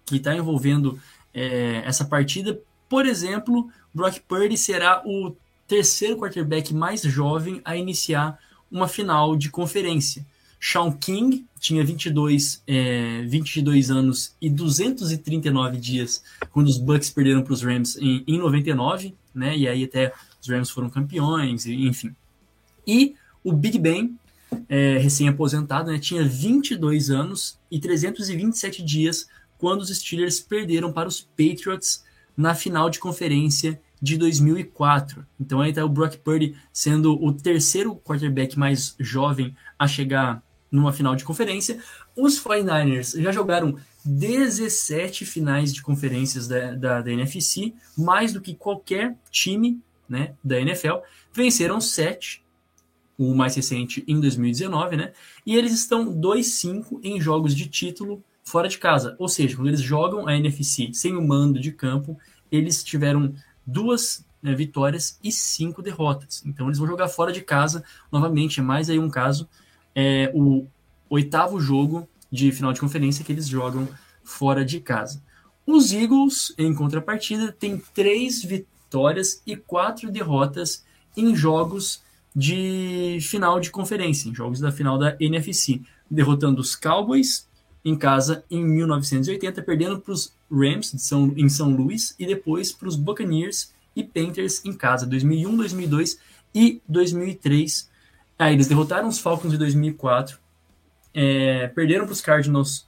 [0.06, 0.96] que está envolvendo
[1.34, 2.60] é, essa partida.
[2.88, 5.34] Por exemplo, Brock Purdy será o
[5.66, 8.38] terceiro quarterback mais jovem a iniciar
[8.70, 10.24] uma final de conferência.
[10.66, 17.52] Sean King tinha 22, é, 22 anos e 239 dias quando os Bucks perderam para
[17.52, 19.54] os Rams em, em 99, né?
[19.54, 22.16] E aí até os Rams foram campeões, enfim.
[22.86, 24.18] E o Big Ben
[24.66, 31.20] é, recém-aposentado, né, tinha 22 anos e 327 dias quando os Steelers perderam para os
[31.20, 32.02] Patriots
[32.34, 35.26] na final de conferência de 2004.
[35.38, 40.42] Então aí está o Brock Purdy sendo o terceiro quarterback mais jovem a chegar
[40.74, 41.78] numa final de conferência.
[42.16, 48.54] Os 49ers já jogaram 17 finais de conferências da, da, da NFC, mais do que
[48.54, 50.96] qualquer time né, da NFL.
[51.32, 52.44] Venceram 7
[53.16, 55.12] o mais recente em 2019, né?
[55.46, 59.14] E eles estão 2-5 em jogos de título fora de casa.
[59.20, 62.18] Ou seja, quando eles jogam a NFC sem o mando de campo,
[62.50, 63.32] eles tiveram
[63.64, 66.42] duas né, vitórias e cinco derrotas.
[66.44, 68.58] Então eles vão jogar fora de casa novamente.
[68.58, 69.48] É mais aí um caso.
[69.94, 70.66] É o
[71.08, 73.88] oitavo jogo de final de conferência que eles jogam
[74.24, 75.22] fora de casa.
[75.66, 80.84] Os Eagles, em contrapartida, têm três vitórias e quatro derrotas
[81.16, 82.02] em jogos
[82.34, 85.80] de final de conferência, em jogos da final da NFC,
[86.10, 87.48] derrotando os Cowboys,
[87.84, 92.88] em casa em 1980, perdendo para os Rams São, em São Luís e depois para
[92.88, 96.18] os Buccaneers e Panthers em casa, 2001, 2002
[96.54, 97.90] e 2003.
[98.38, 100.38] Aí eles derrotaram os Falcons em 2004,
[101.12, 102.86] é, perderam para os Cardinals,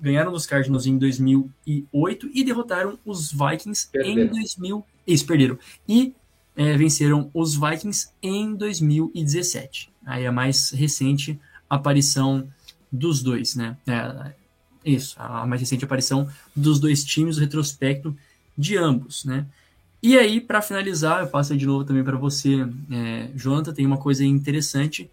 [0.00, 4.22] ganharam dos Cardinals em 2008 e derrotaram os Vikings perderam.
[4.22, 4.84] em 2000.
[5.06, 5.58] Eles perderam.
[5.86, 6.14] E
[6.56, 9.90] é, venceram os Vikings em 2017.
[10.06, 12.48] Aí a mais recente aparição
[12.90, 13.76] dos dois, né?
[13.86, 14.32] É,
[14.84, 18.16] isso, a mais recente aparição dos dois times, o retrospecto
[18.56, 19.46] de ambos, né?
[20.02, 23.98] E aí, para finalizar, eu passo de novo também para você, é, Jonathan, tem uma
[23.98, 25.08] coisa interessante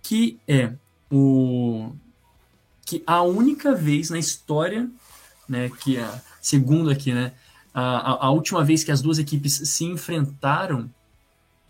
[0.00, 0.72] que é
[1.10, 1.90] o
[2.86, 4.88] que a única vez na história,
[5.48, 7.32] né, que a, segundo aqui, né,
[7.74, 10.88] a, a última vez que as duas equipes se enfrentaram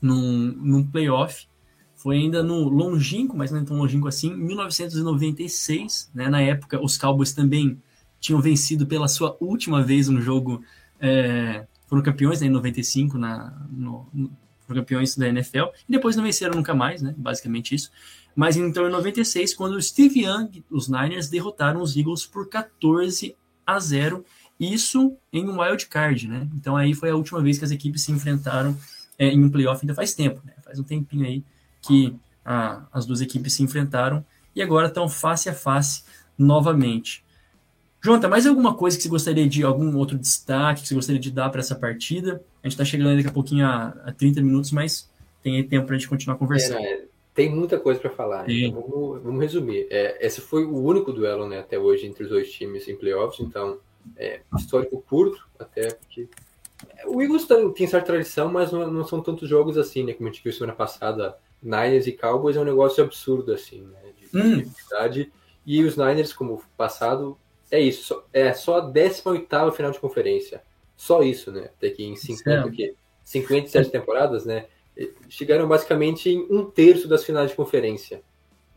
[0.00, 1.48] num, num playoff
[1.96, 6.96] foi ainda no longínquo, mas não é tão longínquo assim, 1996, né, na época os
[6.98, 7.82] Cowboys também
[8.20, 10.62] tinham vencido pela sua última vez no jogo
[11.00, 14.30] é, foram campeões né, em 95 na, no, no,
[14.66, 17.14] foram campeões da NFL e depois não venceram nunca mais, né?
[17.16, 17.90] Basicamente isso.
[18.36, 23.34] Mas então em 96, quando o Steve Young, os Niners derrotaram os Eagles por 14
[23.66, 24.24] a 0,
[24.60, 26.46] isso em um wild card, né?
[26.54, 28.76] Então aí foi a última vez que as equipes se enfrentaram
[29.18, 30.52] é, em um playoff, ainda faz tempo, né?
[30.62, 31.42] Faz um tempinho aí
[31.80, 34.24] que a, as duas equipes se enfrentaram
[34.54, 36.04] e agora estão face a face
[36.36, 37.24] novamente.
[38.02, 41.30] Jonathan, mais alguma coisa que você gostaria de, algum outro destaque que você gostaria de
[41.30, 42.42] dar para essa partida?
[42.62, 45.10] A gente está chegando daqui a pouquinho a, a 30 minutos, mas
[45.42, 46.78] tem tempo para a gente continuar conversando.
[46.78, 47.04] É, né?
[47.34, 49.86] Tem muita coisa para falar, então vamos, vamos, resumir.
[49.90, 53.38] É, esse foi o único duelo né, até hoje entre os dois times em playoffs,
[53.40, 53.78] então
[54.16, 56.28] é histórico curto, até porque
[57.06, 60.12] o Eagles tem, tem certa tradição, mas não, não, são tantos jogos assim, né?
[60.12, 63.98] Como a gente viu semana passada, Niners e Cowboys é um negócio absurdo, assim, né?
[64.16, 65.30] De hum.
[65.66, 67.36] E os Niners, como passado,
[67.70, 68.22] é isso.
[68.32, 70.62] É só a 18 final de conferência.
[70.96, 71.70] Só isso, né?
[71.76, 74.66] Até que em 50, que, 57 temporadas, né?
[75.28, 78.22] Chegaram basicamente em um terço das finais de conferência.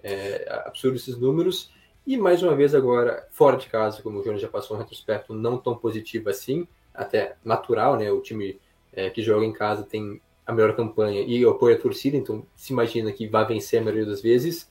[0.03, 1.71] É, absurdo esses números.
[2.05, 5.33] E mais uma vez agora, fora de casa, como o Jonas já passou um retrospecto
[5.33, 8.11] não tão positivo assim, até natural, né?
[8.11, 8.59] O time
[8.91, 12.73] é, que joga em casa tem a melhor campanha e apoia a torcida, então se
[12.73, 14.69] imagina que vai vencer a maioria das vezes.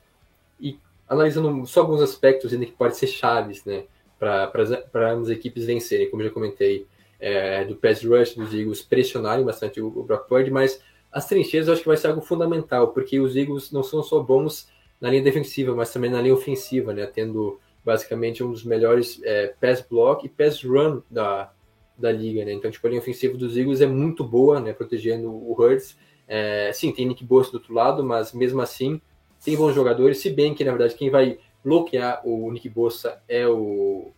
[0.60, 0.78] E
[1.08, 3.84] analisando só alguns aspectos ainda que pode ser chaves, né?
[4.20, 6.86] Para as equipes vencerem, como já comentei,
[7.18, 10.80] é, do pass rush dos Eagles pressionarem bastante o, o Brock Purdy, mas
[11.10, 14.20] as trincheiras eu acho que vai ser algo fundamental, porque os Eagles não são só
[14.20, 14.68] bons
[15.00, 19.54] na linha defensiva, mas também na linha ofensiva, né, tendo basicamente um dos melhores é,
[19.60, 21.50] pass block e pass run da,
[21.96, 25.30] da liga, né, então tipo, a linha ofensiva dos Eagles é muito boa, né, protegendo
[25.30, 25.96] o Hurts,
[26.28, 29.00] é, sim, tem Nick Bosa do outro lado, mas mesmo assim
[29.42, 33.46] tem bons jogadores, se bem que na verdade quem vai bloquear o Nick Bossa é
[33.46, 34.10] o.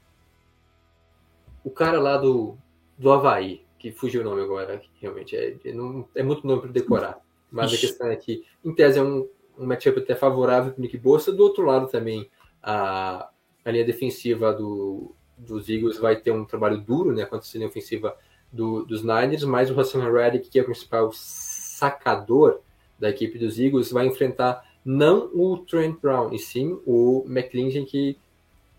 [1.64, 2.56] O cara lá do,
[2.98, 5.36] do Havaí, que fugiu o nome agora, realmente.
[5.36, 7.20] É, é, não, é muito nome para decorar.
[7.50, 7.76] Mas Ixi.
[7.76, 9.28] a questão é que, em tese, é um,
[9.58, 11.32] um matchup até favorável para o Nick Bossa.
[11.32, 12.28] Do outro lado também,
[12.62, 13.28] a,
[13.64, 17.68] a linha defensiva do, dos Eagles vai ter um trabalho duro né, contra a linha
[17.68, 18.16] ofensiva
[18.52, 22.60] do, dos Niners, mas o Hassan Reddick, que é o principal sacador
[22.98, 28.18] da equipe dos Eagles, vai enfrentar não o Trent Brown, e sim o McClinton, que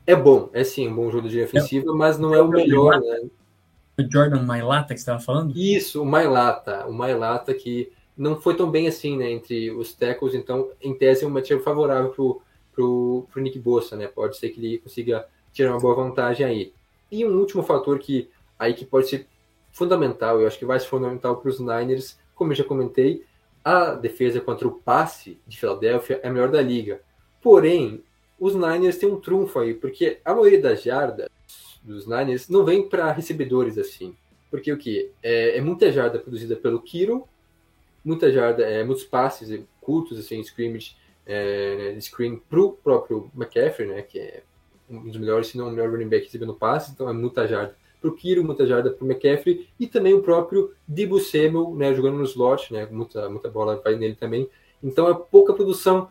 [0.06, 3.00] é bom, é sim um bom jogo de ofensiva, é, mas não é o melhor,
[3.00, 3.22] né?
[3.98, 5.54] O Jordan Mailata que você estava falando?
[5.56, 10.34] Isso, o Mailata, o Mailata que não foi tão bem assim, né, entre os tackles,
[10.34, 12.42] então, em tese, é um matchup favorável pro,
[12.74, 16.74] pro, pro Nick Bossa, né, pode ser que ele consiga tirar uma boa vantagem aí.
[17.12, 19.28] E um último fator que aí que pode ser
[19.72, 23.24] fundamental, eu acho que vai ser fundamental para os Niners, como eu já comentei,
[23.64, 27.02] a defesa contra o passe de Filadélfia é a melhor da liga.
[27.42, 28.04] Porém,
[28.40, 31.30] os Niners têm um trunfo aí, porque a maioria das jardas
[31.82, 34.16] dos Niners não vem para recebedores assim.
[34.50, 35.12] Porque o que?
[35.22, 37.28] É, é, muita jarda produzida pelo Kiro,
[38.04, 40.96] muita jarda, é, muitos passes curtos, assim, scrimmage,
[41.26, 44.44] é, screen pro próprio McCaffrey, né, que é
[44.90, 47.76] um dos melhores, se não o melhor running back recebendo passes, então é muita jarda
[48.04, 51.94] para o Kiro, muita jarda para o McCaffrey e também o próprio Dibu Samuel, né,
[51.94, 54.50] jogando no slot, né, muita, muita bola vai nele também.
[54.84, 56.10] Então é pouca produção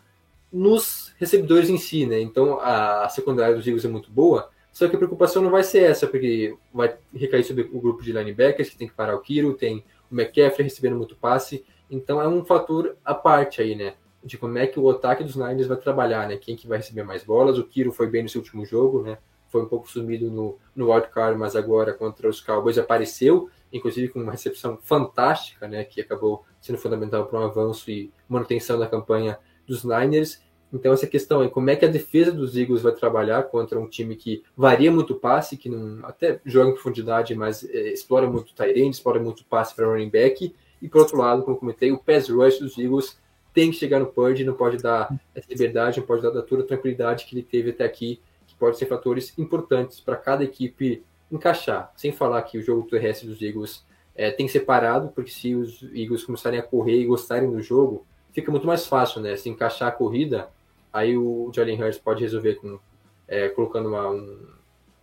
[0.50, 2.20] nos recebedores em si, né?
[2.20, 5.62] Então a, a secundária dos Eagles é muito boa, só que a preocupação não vai
[5.62, 9.20] ser essa, porque vai recair sobre o grupo de linebackers que tem que parar o
[9.20, 13.94] Kiro, tem o McCaffrey recebendo muito passe, então é um fator à parte aí, né?
[14.24, 16.38] De como é que o ataque dos Niners vai trabalhar, né?
[16.38, 17.58] Quem que vai receber mais bolas?
[17.58, 19.18] O Kiro foi bem no seu último jogo, né?
[19.52, 24.20] Foi um pouco sumido no, no wildcard, mas agora contra os Cowboys apareceu, inclusive com
[24.20, 29.38] uma recepção fantástica, né, que acabou sendo fundamental para um avanço e manutenção da campanha
[29.66, 30.40] dos Niners.
[30.72, 33.86] Então, essa questão é como é que a defesa dos Eagles vai trabalhar contra um
[33.86, 38.54] time que varia muito passe, que não até joga em profundidade, mas é, explora muito
[38.54, 40.54] tight end, explora muito passe para running back.
[40.80, 43.20] E, por outro lado, como comentei, o pass rush dos Eagles
[43.52, 46.66] tem que chegar no Purdy, não pode dar essa liberdade, não pode dar toda a
[46.66, 48.18] tranquilidade que ele teve até aqui,
[48.62, 51.92] que pode ser fatores importantes para cada equipe encaixar.
[51.96, 55.54] Sem falar que o jogo terrestre dos Eagles é, tem que ser parado, porque se
[55.54, 59.36] os Eagles começarem a correr e gostarem do jogo, fica muito mais fácil, né?
[59.36, 60.48] Se encaixar a corrida,
[60.92, 62.78] aí o Jalen Hurts pode resolver com
[63.26, 64.38] é, colocando uma, um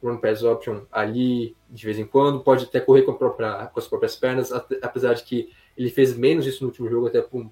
[0.01, 3.87] run pass option ali de vez em quando, pode até correr com, própria, com as
[3.87, 7.49] próprias pernas, apesar de que ele fez menos isso no último jogo, até por,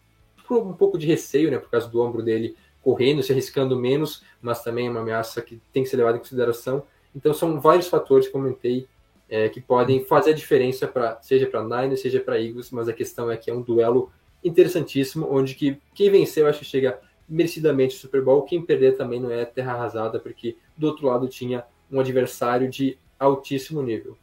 [0.48, 1.58] por um pouco de receio, né?
[1.58, 2.56] Por causa do ombro dele
[2.88, 6.22] correndo, se arriscando menos, mas também é uma ameaça que tem que ser levada em
[6.22, 6.84] consideração.
[7.14, 8.88] Então são vários fatores que comentei
[9.30, 12.94] é, que podem fazer a diferença para seja para Niners, seja para Eagles, mas a
[12.94, 14.10] questão é que é um duelo
[14.42, 16.98] interessantíssimo, onde que quem venceu acho que chega
[17.28, 21.28] merecidamente ao Super Bowl, quem perder também não é terra arrasada, porque do outro lado
[21.28, 24.18] tinha um adversário de altíssimo nível.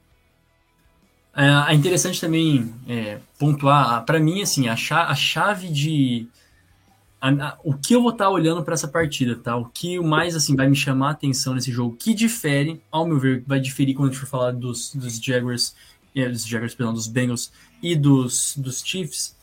[1.36, 6.26] É, é interessante também é, pontuar, para mim, assim, a chave de.
[7.24, 9.56] A, a, o que eu vou estar tá olhando para essa partida, tá?
[9.56, 13.18] O que mais assim vai me chamar a atenção nesse jogo, que difere, ao meu
[13.18, 15.74] ver, vai diferir quando a gente for falar dos, dos Jaguars,
[16.14, 17.50] é, dos Jaguars, perdão, dos Bengals
[17.82, 19.34] e dos, dos Chiefs,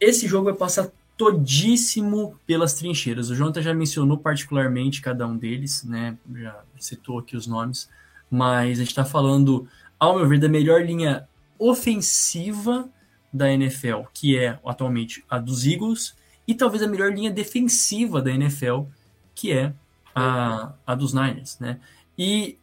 [0.00, 3.28] esse jogo vai passar todíssimo pelas trincheiras.
[3.28, 6.16] O Jonathan já mencionou particularmente cada um deles, né?
[6.34, 7.86] Já citou aqui os nomes,
[8.30, 9.68] mas a gente está falando,
[10.00, 12.88] ao meu ver, da melhor linha ofensiva
[13.30, 16.14] da NFL, que é atualmente a dos Eagles,
[16.46, 18.82] e talvez a melhor linha defensiva da NFL,
[19.34, 19.72] que é
[20.14, 21.78] a, a dos Niners, né?
[22.16, 22.58] E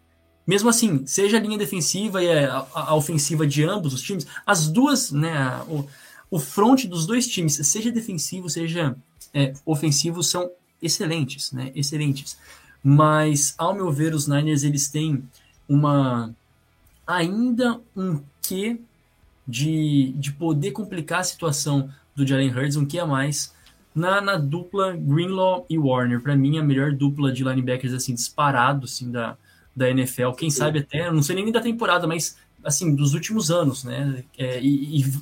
[0.46, 4.26] mesmo assim, seja a linha defensiva e a, a, a ofensiva de ambos os times,
[4.46, 5.62] as duas, né?
[5.68, 5.88] O,
[6.30, 8.96] o front dos dois times, seja defensivo, seja
[9.34, 10.50] é, ofensivo, são
[10.82, 11.72] excelentes, né?
[11.76, 12.38] Excelentes.
[12.84, 15.24] Mas, ao meu ver, os Niners eles têm
[15.68, 16.34] uma
[17.06, 18.80] ainda um quê
[19.48, 23.54] de, de poder complicar a situação do Jalen Hurts, um que a mais
[23.94, 26.22] na, na dupla Greenlaw e Warner.
[26.22, 29.38] Para mim, a melhor dupla de linebackers assim disparado assim da,
[29.76, 30.32] da NFL.
[30.32, 34.24] Quem sabe até, não sei nem da temporada, mas assim dos últimos anos, né?
[34.38, 35.14] É, e, e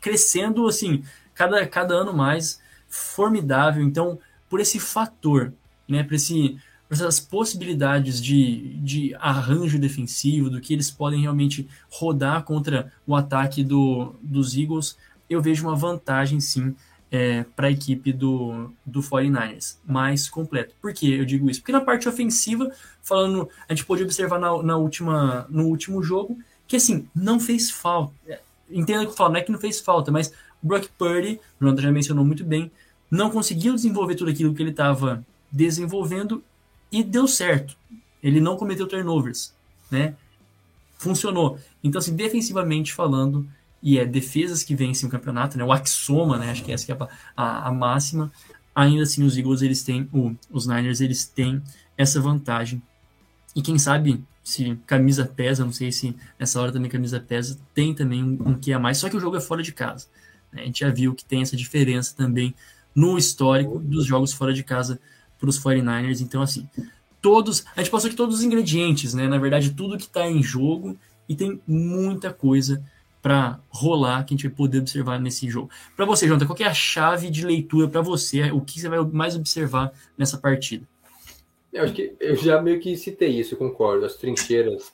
[0.00, 1.02] crescendo assim,
[1.34, 3.82] cada, cada ano mais, formidável.
[3.82, 5.52] Então, por esse fator,
[5.88, 6.58] né, por, esse,
[6.90, 13.62] essas possibilidades de, de arranjo defensivo, do que eles podem realmente rodar contra o ataque
[13.62, 14.96] do, dos Eagles,
[15.28, 16.74] eu vejo uma vantagem sim
[17.10, 20.74] é, para a equipe do, do 49ers, mais completo.
[20.80, 21.60] Por que eu digo isso?
[21.60, 22.70] Porque na parte ofensiva,
[23.02, 27.68] falando, a gente pôde observar na, na última, no último jogo que assim, não fez
[27.68, 28.14] falta
[28.70, 31.82] entendo que falo, não é que não fez falta, mas o Brock Purdy, o Jonathan
[31.82, 32.70] já mencionou muito bem,
[33.10, 36.42] não conseguiu desenvolver tudo aquilo que ele estava desenvolvendo
[36.92, 37.76] e deu certo.
[38.22, 39.52] Ele não cometeu turnovers,
[39.90, 40.14] né?
[40.96, 41.58] Funcionou.
[41.82, 43.48] Então, assim, defensivamente falando,
[43.82, 45.64] e é defesas que vencem o campeonato, né?
[45.64, 46.50] O axoma, né?
[46.50, 48.30] Acho que essa que é a, a, a máxima.
[48.74, 51.62] Ainda assim, os Eagles, eles têm, o, os Niners, eles têm
[51.96, 52.82] essa vantagem.
[53.54, 57.94] E quem sabe se camisa pesa, não sei se nessa hora também camisa pesa, tem
[57.94, 60.06] também um, um que a mais, só que o jogo é fora de casa.
[60.52, 60.62] Né?
[60.62, 62.54] A gente já viu que tem essa diferença também
[62.94, 65.00] no histórico dos jogos fora de casa
[65.38, 66.20] para os 49ers.
[66.20, 66.68] Então, assim,
[67.20, 67.64] todos.
[67.76, 69.28] A gente passou aqui todos os ingredientes, né?
[69.28, 70.96] Na verdade, tudo que está em jogo
[71.28, 72.82] e tem muita coisa
[73.22, 75.70] para rolar que a gente vai poder observar nesse jogo.
[75.94, 78.50] Para você, Jonathan, qual é a chave de leitura para você?
[78.50, 80.86] O que você vai mais observar nessa partida?
[81.72, 84.04] Eu acho que eu já meio que citei isso, eu concordo.
[84.04, 84.92] As trincheiras.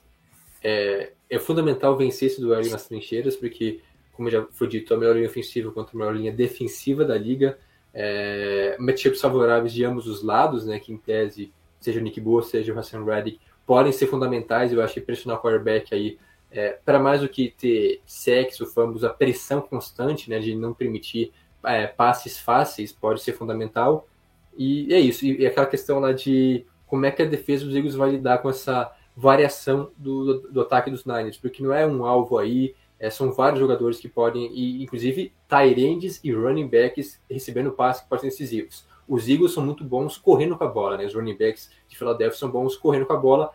[0.62, 3.80] É, é fundamental vencer esse duelo nas trincheiras, porque,
[4.12, 7.58] como já foi dito, a melhor linha ofensiva contra a melhor linha defensiva da liga.
[7.94, 10.78] É, matchups favoráveis de ambos os lados, né?
[10.78, 14.72] Que em tese, seja o Nick Boa, seja o Hassan Reddick, podem ser fundamentais.
[14.72, 16.18] Eu acho que pressionar o quarterback aí,
[16.56, 20.38] é, para mais do que ter sexo, fumbles, a pressão constante, né?
[20.38, 21.30] De não permitir
[21.62, 24.08] é, passes fáceis, pode ser fundamental.
[24.56, 25.26] E é isso.
[25.26, 28.48] E, aquela questão lá de como é que a defesa dos Eagles vai lidar com
[28.48, 33.10] essa variação do, do, do ataque dos Niners, porque não é um alvo aí, é,
[33.10, 38.30] são vários jogadores que podem, e, inclusive Tyrands e running backs recebendo passes que podem
[38.30, 38.86] ser decisivos.
[39.06, 41.04] Os Eagles são muito bons correndo com a bola, né?
[41.04, 43.52] Os running backs de Philadelphia são bons correndo com a bola,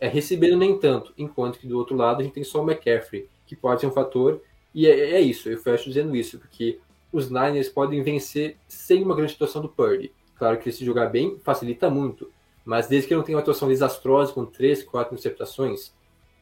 [0.00, 3.28] é, recebendo nem tanto, enquanto que do outro lado a gente tem só o McCaffrey,
[3.46, 4.40] que pode ser um fator,
[4.74, 6.78] e é, é isso, eu fecho dizendo isso, porque
[7.12, 10.12] os Niners podem vencer sem uma grande situação do Purdy.
[10.36, 12.30] Claro que se jogar bem facilita muito,
[12.64, 15.92] mas desde que não tenha uma atuação desastrosa com três, quatro interceptações,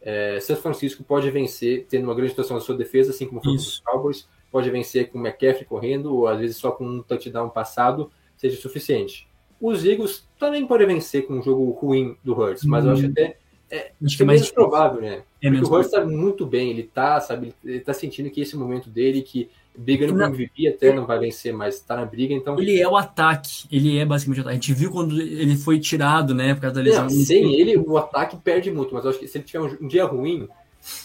[0.00, 3.52] é, São Francisco pode vencer tendo uma grande atuação na sua defesa, assim como foi
[3.52, 7.02] com os Cowboys, pode vencer com o McCaffrey correndo, ou às vezes só com um
[7.02, 9.26] touchdown passado, seja suficiente.
[9.60, 13.10] Os Eagles também podem vencer com um jogo ruim do Hurts, mas eu acho Hum.
[13.10, 13.36] até
[13.70, 15.22] é, Acho que é é mais provável, né?
[15.42, 18.54] É Porque o Hurts tá muito bem, ele tá, sabe, ele tá sentindo que esse
[18.54, 22.04] é momento dele, que brigando com o MVP até não vai vencer, mas tá na
[22.04, 23.64] briga, então Ele é o ataque.
[23.70, 24.56] Ele é basicamente o ataque.
[24.56, 26.54] A gente viu quando ele foi tirado, né?
[26.54, 27.02] Por causa da lesão.
[27.04, 29.86] Não, sem ele, o ataque perde muito, mas eu acho que se ele tiver um,
[29.86, 30.48] dia ruim,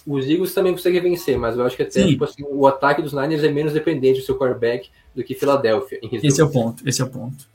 [0.08, 3.14] os Eagles também conseguem vencer, mas eu acho que até tipo assim, o ataque dos
[3.14, 6.00] Niners é menos dependente do seu quarterback do que Filadélfia.
[6.02, 6.88] Esse é o ponto.
[6.88, 7.48] Esse é o ponto.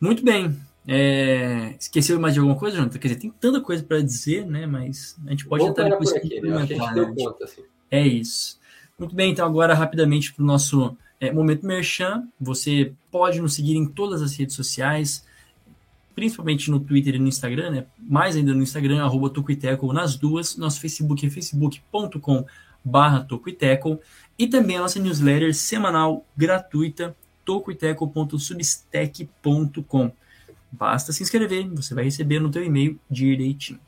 [0.00, 0.56] Muito bem.
[0.90, 2.98] É, Esqueceu mais de alguma coisa, Jonathan?
[2.98, 4.66] Quer dizer, tem tanta coisa para dizer, né?
[4.66, 6.56] Mas a gente pode tentar parar depois aqui, né?
[6.56, 7.14] A gente deu né?
[7.14, 7.62] conta, assim.
[7.90, 8.58] É isso.
[8.98, 12.26] Muito bem, então agora rapidamente para o nosso é, momento merchan.
[12.40, 15.26] Você pode nos seguir em todas as redes sociais,
[16.14, 17.84] principalmente no Twitter e no Instagram, né?
[17.98, 20.56] Mais ainda no Instagram, arroba Tocuiteco nas duas.
[20.56, 22.46] Nosso Facebook é facebook.com
[22.82, 24.00] barra Tocuiteco
[24.38, 27.14] e também a nossa newsletter semanal gratuita
[27.44, 30.12] tocuiteco.substack.com.
[30.70, 33.80] Basta se inscrever, você vai receber no teu e-mail direitinho.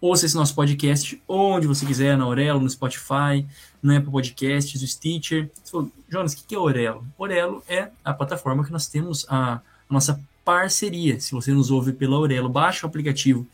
[0.00, 3.46] Ouça esse nosso podcast onde você quiser, na Aurelo, no Spotify,
[3.82, 5.50] no Apple Podcasts, no Stitcher.
[5.54, 7.06] Você falou, Jonas, o que é Aurelo?
[7.18, 11.18] Aurelo é a plataforma que nós temos a, nossa parceria.
[11.18, 13.46] Se você nos ouve pela Aurelo, baixa o aplicativo,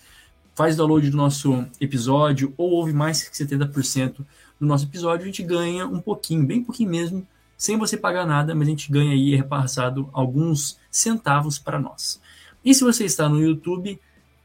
[0.55, 4.17] faz download do nosso episódio ou ouve mais que 70%
[4.61, 7.27] do nosso episódio, a gente ganha um pouquinho, bem pouquinho mesmo,
[7.57, 12.21] sem você pagar nada, mas a gente ganha aí repassado alguns centavos para nós.
[12.65, 13.99] E se você está no YouTube,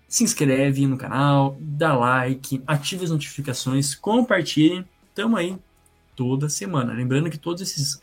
[0.07, 4.85] se inscreve no canal, dá like, ative as notificações, compartilhe.
[5.13, 5.57] Tamo aí
[6.15, 6.93] toda semana.
[6.93, 8.01] Lembrando que todos esses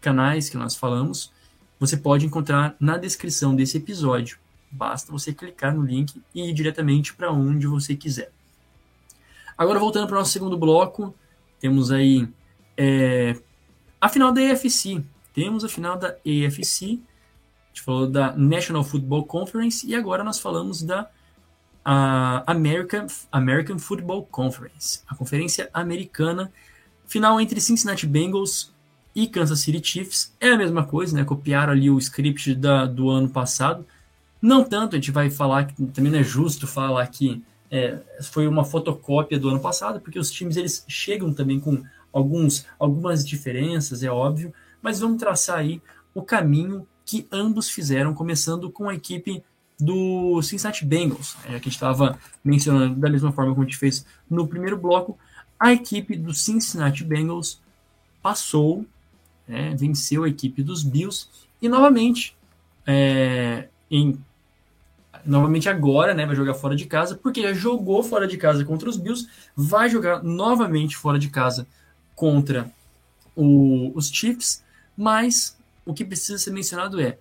[0.00, 1.32] canais que nós falamos,
[1.78, 4.38] você pode encontrar na descrição desse episódio.
[4.70, 8.32] Basta você clicar no link e ir diretamente para onde você quiser.
[9.56, 11.14] Agora voltando para o nosso segundo bloco,
[11.60, 12.28] temos aí
[12.76, 13.36] é,
[14.00, 15.02] a final da AFC.
[15.32, 17.00] Temos a final da AFC.
[17.74, 21.10] Gente falou da National Football Conference e agora nós falamos da
[22.46, 26.52] American, American Football Conference, a conferência americana,
[27.04, 28.72] final entre Cincinnati Bengals
[29.12, 30.32] e Kansas City Chiefs.
[30.40, 31.24] É a mesma coisa, né?
[31.24, 33.84] Copiaram ali o script da, do ano passado.
[34.40, 38.46] Não tanto, a gente vai falar que também não é justo falar que é, foi
[38.46, 44.04] uma fotocópia do ano passado, porque os times eles chegam também com alguns, algumas diferenças,
[44.04, 45.82] é óbvio, mas vamos traçar aí
[46.14, 49.42] o caminho que ambos fizeram, começando com a equipe
[49.78, 53.78] do Cincinnati Bengals, é, que a gente estava mencionando da mesma forma como a gente
[53.78, 55.18] fez no primeiro bloco,
[55.58, 57.60] a equipe do Cincinnati Bengals
[58.22, 58.86] passou,
[59.46, 61.28] né, venceu a equipe dos Bills
[61.60, 62.36] e novamente,
[62.86, 64.18] é, em,
[65.24, 68.88] novamente agora, né, vai jogar fora de casa, porque já jogou fora de casa contra
[68.88, 71.66] os Bills, vai jogar novamente fora de casa
[72.14, 72.70] contra
[73.34, 74.62] o, os Chiefs,
[74.96, 77.18] mas o que precisa ser mencionado é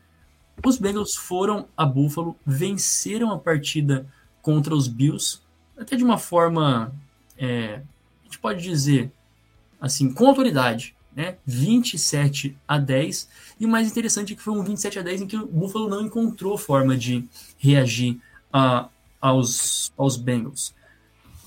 [0.63, 4.05] os Bengals foram a Buffalo, venceram a partida
[4.41, 5.39] contra os Bills,
[5.77, 6.93] até de uma forma,
[7.37, 7.81] é,
[8.21, 9.11] a gente pode dizer,
[9.81, 11.37] assim, com autoridade, né?
[11.45, 13.29] 27 a 10.
[13.59, 15.89] E o mais interessante é que foi um 27 a 10 em que o Buffalo
[15.89, 18.19] não encontrou forma de reagir
[18.51, 18.89] a,
[19.21, 20.73] aos, aos Bengals.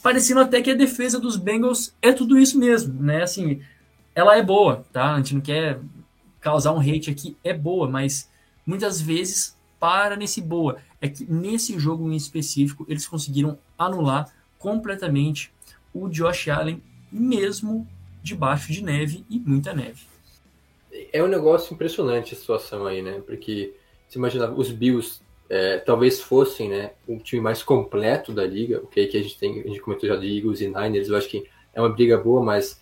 [0.03, 3.23] Parecendo até que a defesa dos Bengals é tudo isso mesmo, né?
[3.23, 3.61] Assim,
[4.14, 5.14] ela é boa, tá?
[5.14, 5.81] A gente não quer
[6.47, 8.30] causar um hate aqui, é boa, mas
[8.64, 10.76] muitas vezes para nesse boa.
[11.01, 15.53] É que nesse jogo em específico eles conseguiram anular completamente
[15.92, 16.80] o Josh Allen,
[17.11, 17.84] mesmo
[18.22, 20.03] debaixo de neve e muita neve.
[21.12, 23.20] É um negócio impressionante a situação aí, né?
[23.26, 23.74] Porque
[24.07, 25.20] você imagina, os Bills
[25.51, 29.36] é, talvez fossem né, o time mais completo da liga, o que, que a gente
[29.36, 31.44] tem, a gente comentou já de Eagles e Niners, eu acho que
[31.74, 32.80] é uma briga boa, mas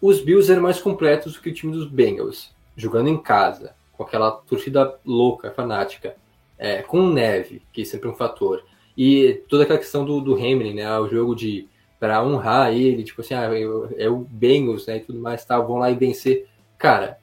[0.00, 4.04] os Bills eram mais completos do que o time dos Bengals, jogando em casa, com
[4.04, 6.16] aquela torcida louca, fanática,
[6.56, 8.64] é, com neve, que é sempre um fator,
[8.96, 11.68] e toda aquela questão do, do Hamlin, né, o jogo de
[11.98, 13.50] para honrar ele, tipo assim, ah,
[13.96, 16.46] é o Bengals, né, e tudo mais, tá, vão lá e vencer.
[16.78, 17.18] Cara,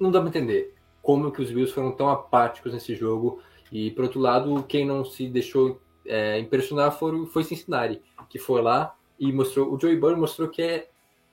[0.00, 4.04] não dá pra entender como que os Bills foram tão apáticos nesse jogo, e por
[4.04, 8.00] outro lado, quem não se deixou é, impressionar foi, foi Cincinnati,
[8.30, 10.88] que foi lá e mostrou, o Joey Burrow mostrou que é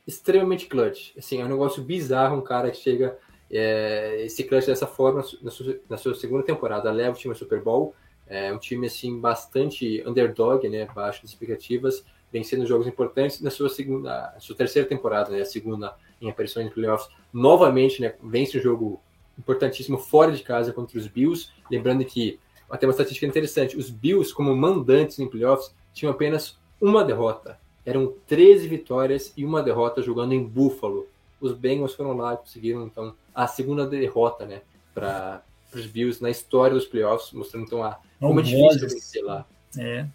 [0.05, 3.17] extremamente clutch, assim, é um negócio bizarro, um cara que chega
[3.49, 7.37] é, esse clutch dessa forma na sua, na sua, segunda temporada, leva o time ao
[7.37, 7.95] Super Bowl,
[8.27, 13.41] é um time assim bastante underdog, né, baixo das expectativas, vencendo jogos importantes.
[13.41, 18.15] Na sua segunda, sua terceira temporada, né, a segunda em aparições em playoffs, novamente, né,
[18.23, 19.01] vence um jogo
[19.37, 22.39] importantíssimo fora de casa contra os Bills, lembrando que
[22.69, 28.13] até uma estatística interessante, os Bills como mandantes em playoffs tinham apenas uma derrota, eram
[28.27, 31.07] 13 vitórias e uma derrota jogando em Buffalo.
[31.39, 34.61] Os Bengals foram lá e conseguiram então a segunda derrota, né,
[34.93, 39.45] para os Bills na história dos playoffs, mostrando então a, como é difícil vencer lá.
[39.77, 40.05] É.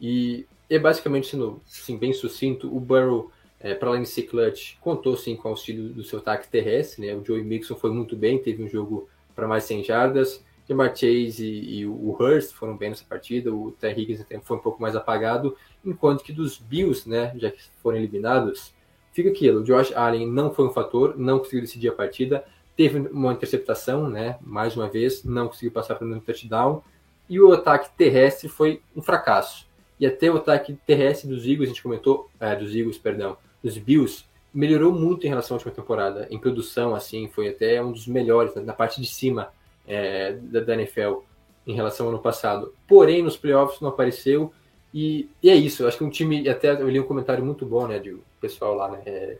[0.00, 4.76] E é basicamente, sendo assim, bem sucinto, o Burrow, é, para além de ser clutch,
[4.80, 7.06] contou sim com o auxílio do seu ataque terrestre.
[7.06, 7.14] Né?
[7.14, 10.44] O Joey Mixon foi muito bem, teve um jogo para mais 100 jardas.
[10.68, 14.60] Jamar Chase e, e, o Hurst foram bem nessa partida, o Terry Higgins foi um
[14.60, 18.74] pouco mais apagado, enquanto que dos Bills, né, já que foram eliminados,
[19.12, 22.44] fica aquilo, o Josh Allen não foi um fator, não conseguiu decidir a partida,
[22.76, 26.82] teve uma interceptação, né, mais uma vez, não conseguiu passar para um touchdown,
[27.28, 29.66] e o ataque terrestre foi um fracasso.
[29.98, 33.76] E até o ataque terrestre dos Eagles, a gente comentou, é, dos Eagles, perdão, dos
[33.76, 38.06] Bills, melhorou muito em relação à última temporada, em produção, assim, foi até um dos
[38.06, 39.50] melhores, né, na parte de cima
[39.88, 41.20] é, da, da, NFL
[41.66, 42.74] em relação ao ano passado.
[42.86, 44.52] Porém, nos playoffs não apareceu.
[44.92, 45.82] E, e é isso.
[45.82, 46.48] Eu acho que um time.
[46.48, 49.02] Até eu li um comentário muito bom, né, de pessoal lá, né?
[49.06, 49.38] É,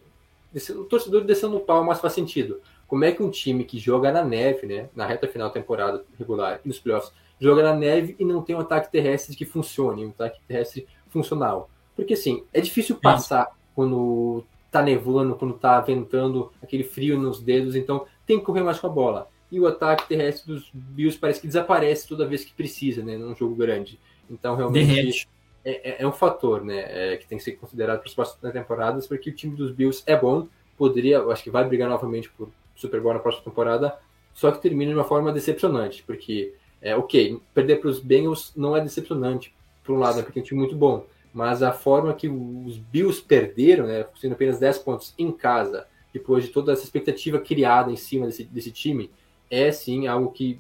[0.70, 2.61] o torcedor descendo no pau, mas faz sentido.
[2.86, 6.03] Como é que um time que joga na neve, né, na reta final da temporada
[6.18, 10.07] regular e nos playoffs, joga na neve e não tem um ataque terrestre que funcione,
[10.07, 11.68] um ataque terrestre funcional?
[11.94, 17.76] Porque assim, é difícil passar quando tá nevando, quando tá ventando, aquele frio nos dedos,
[17.76, 21.40] então tem que correr mais com a bola e o ataque terrestre dos Bills parece
[21.40, 23.99] que desaparece toda vez que precisa, né, num jogo grande.
[24.30, 25.26] Então, realmente,
[25.64, 28.53] é, é, é, um fator, né, é, que tem que ser considerado para as próximas
[28.53, 30.46] temporadas, porque o time dos Bills é bom,
[30.76, 33.99] poderia, eu acho que vai brigar novamente por Super Bowl na próxima temporada,
[34.34, 38.76] só que termina de uma forma decepcionante, porque, é ok, perder para os Bengals não
[38.76, 42.12] é decepcionante, por um lado, né, porque é um time muito bom, mas a forma
[42.14, 46.84] que os Bills perderam, né, sendo apenas 10 pontos em casa, depois de toda essa
[46.84, 49.11] expectativa criada em cima desse, desse time,
[49.51, 50.59] é sim algo que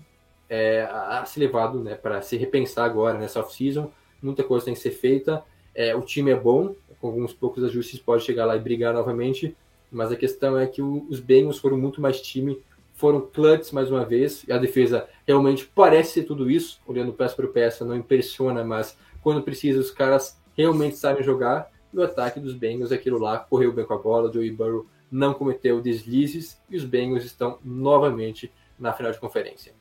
[0.48, 3.90] é a ser levado né, para se repensar agora nessa off-season.
[4.22, 5.44] Muita coisa tem que ser feita.
[5.74, 9.56] É, o time é bom, com alguns poucos ajustes pode chegar lá e brigar novamente,
[9.90, 12.60] mas a questão é que o, os Bengals foram muito mais time,
[12.94, 17.36] foram clutch mais uma vez, e a defesa realmente parece ser tudo isso, olhando peça
[17.36, 22.40] por peça, não impressiona, mas quando precisa os caras realmente sabem jogar, e o ataque
[22.40, 26.76] dos Bengals, aquilo lá, correu bem com a bola, Joey Burrow não cometeu deslizes, e
[26.76, 29.72] os Bengals estão novamente na final de conferência.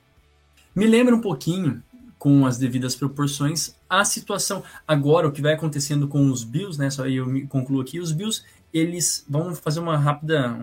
[0.76, 1.84] Me lembra um pouquinho,
[2.18, 6.90] com as devidas proporções, a situação agora, o que vai acontecendo com os Bills, né?
[6.90, 8.44] Só eu me concluo aqui, os Bills,
[8.74, 10.58] eles vão fazer uma rápida,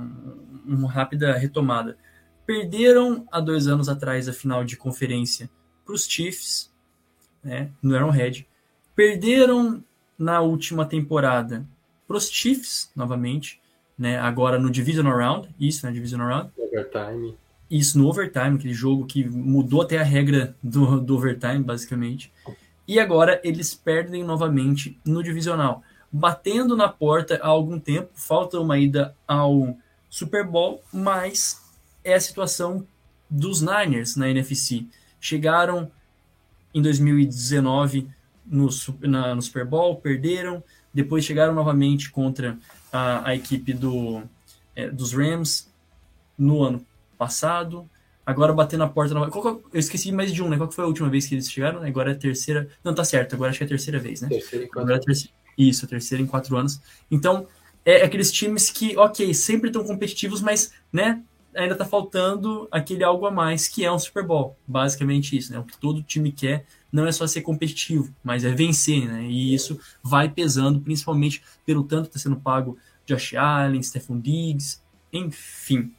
[0.65, 1.97] uma rápida retomada.
[2.45, 5.49] Perderam há dois anos atrás a final de conferência
[5.85, 6.73] para os Chiefs,
[7.43, 7.71] né?
[7.81, 8.47] No Arrowhead.
[8.95, 9.83] Perderam
[10.19, 11.67] na última temporada
[12.07, 13.61] para os Chiefs, novamente,
[13.97, 14.19] né?
[14.19, 15.93] Agora no Divisional Round, isso, né?
[15.93, 16.53] Divisional Round.
[16.59, 17.37] Overtime
[17.71, 22.33] isso no overtime, aquele jogo que mudou até a regra do, do overtime, basicamente.
[22.87, 28.11] E agora eles perdem novamente no divisional, batendo na porta há algum tempo.
[28.15, 29.77] Falta uma ida ao
[30.11, 31.63] Super Bowl, mas
[32.05, 32.87] é a situação
[33.29, 34.87] dos Niners na NFC.
[35.19, 35.91] Chegaram
[36.75, 38.09] em 2019
[38.45, 38.69] no,
[39.01, 40.63] na, no Super Bowl, perderam,
[40.93, 42.59] depois chegaram novamente contra
[42.93, 44.23] a, a equipe do,
[44.77, 45.73] é, dos Rams
[46.37, 46.85] no ano
[47.15, 47.89] passado,
[48.25, 49.31] agora bater na porta nova.
[49.31, 50.57] Qual, eu esqueci mais de um, né?
[50.57, 51.83] Qual foi a última vez que eles chegaram?
[51.83, 52.69] Agora é a terceira.
[52.83, 54.29] Não, tá certo, agora acho que é a terceira vez, né?
[54.29, 55.35] Terceira em quatro agora é terceira...
[55.57, 56.81] Isso, a terceira em quatro anos.
[57.11, 57.47] Então,
[57.85, 61.23] é, é aqueles times que, ok, sempre estão competitivos, mas, né?
[61.55, 64.57] Ainda tá faltando aquele algo a mais que é um Super Bowl.
[64.67, 65.59] Basicamente isso, né?
[65.59, 69.23] O que todo time quer não é só ser competitivo, mas é vencer, né?
[69.23, 74.81] E isso vai pesando, principalmente pelo tanto que está sendo pago Josh Allen, Stephon Diggs,
[75.13, 75.93] enfim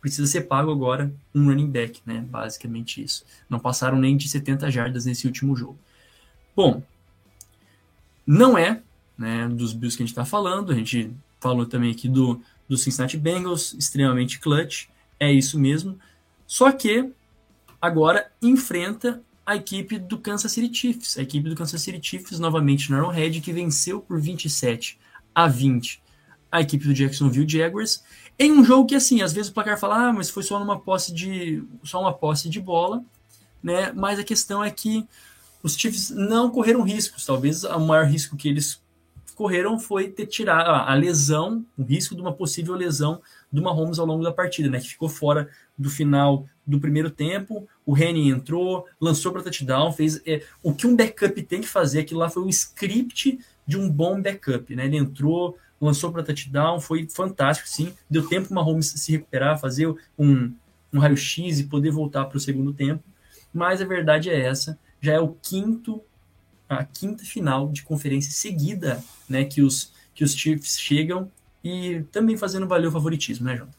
[0.00, 2.24] precisa ser pago agora um running back, né?
[2.28, 3.24] Basicamente isso.
[3.48, 5.78] Não passaram nem de 70 jardas nesse último jogo.
[6.54, 6.82] Bom,
[8.26, 8.82] não é
[9.16, 12.76] né, dos Bills que a gente está falando, a gente falou também aqui do, do
[12.76, 14.86] Cincinnati Bengals, extremamente clutch,
[15.18, 15.98] é isso mesmo.
[16.46, 17.10] Só que
[17.80, 22.90] agora enfrenta a equipe do Kansas City Chiefs, a equipe do Kansas City Chiefs novamente
[22.90, 24.98] no Arrowhead, que venceu por 27
[25.34, 26.02] a 20
[26.50, 28.02] a equipe do Jacksonville Jaguars
[28.38, 30.78] em um jogo que, assim, às vezes o placar fala, ah, mas foi só numa
[30.78, 31.62] posse de.
[31.82, 33.02] só uma posse de bola,
[33.62, 33.92] né?
[33.92, 35.06] Mas a questão é que
[35.62, 37.26] os Chiefs não correram riscos.
[37.26, 38.80] Talvez o maior risco que eles
[39.34, 43.20] correram foi ter tirado a lesão, o risco de uma possível lesão
[43.52, 44.80] do Mahomes ao longo da partida, né?
[44.80, 47.66] Que ficou fora do final do primeiro tempo.
[47.86, 52.00] O Henry entrou, lançou para touchdown, fez é, o que um backup tem que fazer.
[52.00, 54.86] Aquilo lá foi o script de um bom backup, né?
[54.86, 57.94] Ele entrou, lançou para touchdown, foi fantástico, sim.
[58.10, 60.52] Deu tempo para o Mahomes se recuperar, fazer um,
[60.92, 63.02] um raio-x e poder voltar para o segundo tempo.
[63.52, 66.02] Mas a verdade é essa, já é o quinto,
[66.68, 71.30] a quinta final de conferência seguida, né, que os, que os Chiefs chegam
[71.62, 73.70] e também fazendo valer o favoritismo, né, João?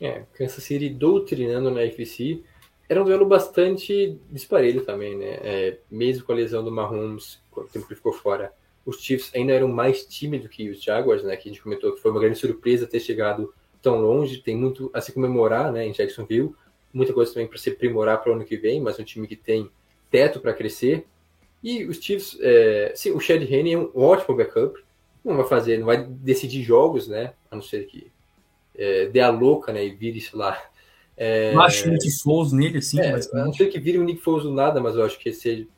[0.00, 2.42] É, Kansas City doutrinando na FC.
[2.88, 5.38] Era um duelo bastante disparelho também, né?
[5.42, 8.52] É, mesmo com a lesão do Mahomes, o tempo que ficou fora,
[8.84, 11.36] os Chiefs ainda eram mais tímidos que os Jaguars, né?
[11.36, 14.38] Que a gente comentou que foi uma grande surpresa ter chegado tão longe.
[14.38, 15.86] Tem muito a se comemorar, né?
[15.86, 16.54] Em Jacksonville.
[16.92, 19.36] Muita coisa também para se aprimorar para o ano que vem, mas um time que
[19.36, 19.70] tem
[20.10, 21.06] teto para crescer.
[21.62, 24.78] E os Chiefs, é, sim, o Chad Henne é um ótimo backup.
[25.24, 27.32] Não vai fazer, não vai decidir jogos, né?
[27.50, 28.12] A não ser que
[28.76, 29.84] é, dê a louca, né?
[29.84, 30.62] E vire, sei lá.
[31.16, 33.00] É, eu acho o Nick Foles nele, assim.
[33.00, 35.30] É, a não ser que vire o Nick Foles do nada, mas eu acho que
[35.30, 35.68] esse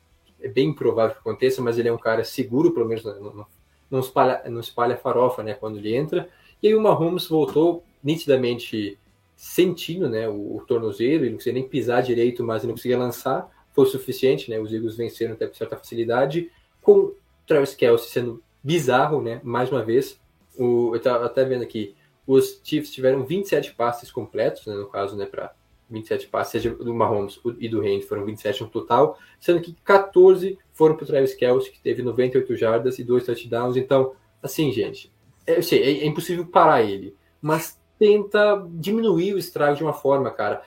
[0.41, 3.45] é bem improvável que aconteça, mas ele é um cara seguro, pelo menos não, não,
[3.89, 5.53] não, espalha, não espalha farofa, né?
[5.53, 6.29] Quando ele entra.
[6.61, 8.97] E aí o Mahomes voltou nitidamente
[9.35, 10.27] sentindo, né?
[10.27, 13.49] O, o tornozelo, ele não conseguia nem pisar direito, mas ele não conseguia lançar.
[13.73, 14.59] Foi suficiente, né?
[14.59, 16.51] Os Eagles venceram até com certa facilidade.
[16.81, 17.13] Com
[17.45, 19.39] Travis Kelsey sendo bizarro, né?
[19.43, 20.19] Mais uma vez.
[20.57, 21.95] O, eu estava até vendo aqui,
[22.27, 25.53] os Chiefs tiveram 27 passes completos, né, no caso, né, para
[25.89, 30.57] 27 passes, seja do Mahomes e do Reigns, foram 27 no total, sendo que 14
[30.73, 33.77] foram para o Travis Kelce, que teve 98 jardas e dois touchdowns.
[33.77, 35.11] Então, assim, gente,
[35.45, 39.93] é, eu sei, é, é impossível parar ele, mas tenta diminuir o estrago de uma
[39.93, 40.61] forma, cara.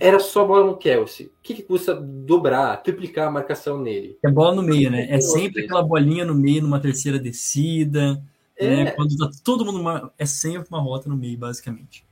[0.00, 1.26] Era só bola no Kelsey.
[1.26, 4.18] O que, que custa dobrar, triplicar a marcação nele?
[4.24, 5.06] É bola no meio, né?
[5.08, 8.20] É sempre aquela bolinha no meio numa terceira descida.
[8.56, 8.84] É.
[8.84, 8.90] Né?
[8.90, 10.10] Quando tá todo mundo.
[10.18, 12.04] É sempre uma rota no meio, basicamente.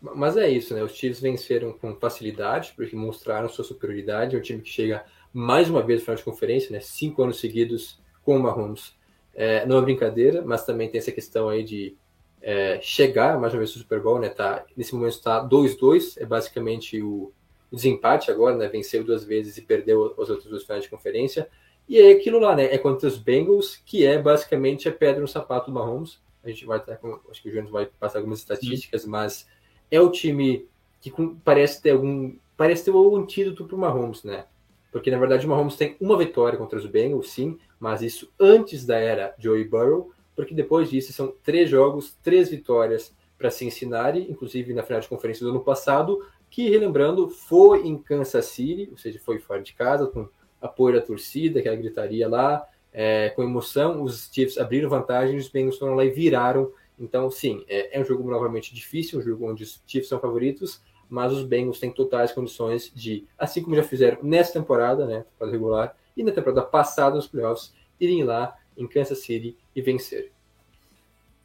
[0.00, 0.82] Mas é isso, né?
[0.82, 4.34] Os Chiefs venceram com facilidade, porque mostraram sua superioridade.
[4.34, 6.80] É um time que chega mais uma vez no final de conferência, né?
[6.80, 8.94] Cinco anos seguidos com o Mahomes.
[9.34, 11.96] É, não é brincadeira, mas também tem essa questão aí de
[12.40, 14.30] é, chegar mais uma vez no Super Bowl, né?
[14.30, 17.32] Tá, nesse momento está 2-2, é basicamente o,
[17.72, 18.68] desempate agora, né?
[18.68, 21.48] Venceu duas vezes e perdeu as outras duas finais de conferência.
[21.88, 22.64] E é aquilo lá, né?
[22.72, 26.20] É contra os Bengals, que é basicamente a pedra no sapato do Mahomes.
[26.42, 27.20] A gente vai estar com.
[27.30, 29.10] Acho que o Jones vai passar algumas estatísticas, uhum.
[29.10, 29.46] mas
[29.90, 30.66] é o time
[31.00, 31.12] que
[31.44, 32.34] parece ter algum.
[32.56, 34.44] Parece ter um antídoto para o Mahomes, né?
[34.92, 38.84] Porque na verdade o Mahomes tem uma vitória contra os Bengals, sim, mas isso antes
[38.84, 44.74] da era Joey Burrow, porque depois disso são três jogos, três vitórias para Cincinnati, inclusive
[44.74, 49.18] na final de conferência do ano passado, que, relembrando, foi em Kansas City, ou seja,
[49.20, 50.28] foi fora de casa, com
[50.60, 55.78] apoio da torcida, aquela gritaria lá, é, com emoção, os Chiefs abriram vantagem, os Bengals
[55.78, 56.72] foram lá e viraram.
[57.00, 60.82] Então, sim, é, é, um jogo novamente difícil, um jogo onde os Chiefs são favoritos,
[61.08, 65.56] mas os Bengals têm totais condições de, assim como já fizeram nessa temporada, né, temporada
[65.56, 70.30] regular, e na temporada passada nos playoffs, irem lá em Kansas City e vencer.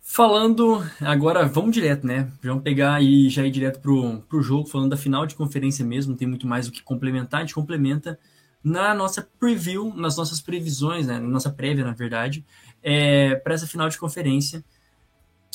[0.01, 2.31] Falando agora, vamos direto, né?
[2.43, 6.11] Vamos pegar e já ir direto pro, pro jogo, falando da final de conferência mesmo,
[6.11, 8.19] não tem muito mais o que complementar, a gente complementa
[8.63, 12.45] na nossa preview, nas nossas previsões, né, na nossa prévia, na verdade,
[12.83, 14.63] é, para essa final de conferência,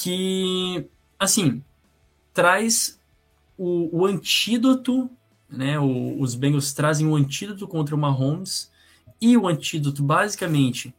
[0.03, 0.86] que,
[1.18, 1.62] assim,
[2.32, 3.01] traz
[3.57, 5.11] o, o antídoto,
[5.48, 8.70] né, o, os Bengals trazem o antídoto contra o Mahomes,
[9.20, 10.94] e o antídoto, basicamente,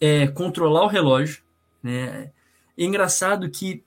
[0.00, 1.42] é controlar o relógio,
[1.82, 2.30] né,
[2.76, 3.82] é engraçado que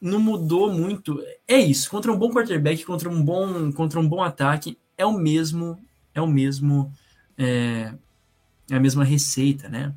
[0.00, 4.22] não mudou muito, é isso, contra um bom quarterback, contra um bom, contra um bom
[4.22, 5.78] ataque, é o mesmo
[6.14, 6.90] é o mesmo
[7.36, 7.92] é,
[8.70, 9.94] é, a mesma receita, né?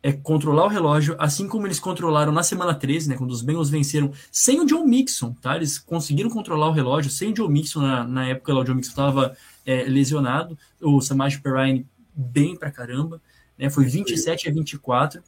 [0.00, 3.16] É controlar o relógio, assim como eles controlaram na semana 13, né?
[3.16, 5.56] Quando os Bengals venceram sem o John Mixon, tá?
[5.56, 8.74] Eles conseguiram controlar o relógio sem o John Mixon na, na época lá, o John
[8.74, 9.36] Mixon estava
[9.66, 11.84] é, lesionado, o Samaj Perrine
[12.14, 13.20] bem pra caramba,
[13.58, 13.68] né?
[13.70, 15.20] Foi 27 a 24.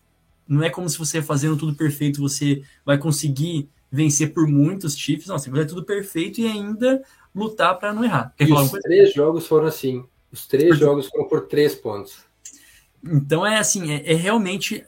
[0.47, 5.27] Não é como se você fazendo tudo perfeito, você vai conseguir vencer por muitos Chiefs,
[5.27, 7.03] não, você vai fazer tudo perfeito e ainda
[7.35, 8.33] lutar para não errar.
[8.37, 10.05] Quer e os três jogos foram assim.
[10.33, 12.30] Os três jogos foram por três pontos.
[13.05, 14.85] Então é assim, é, é realmente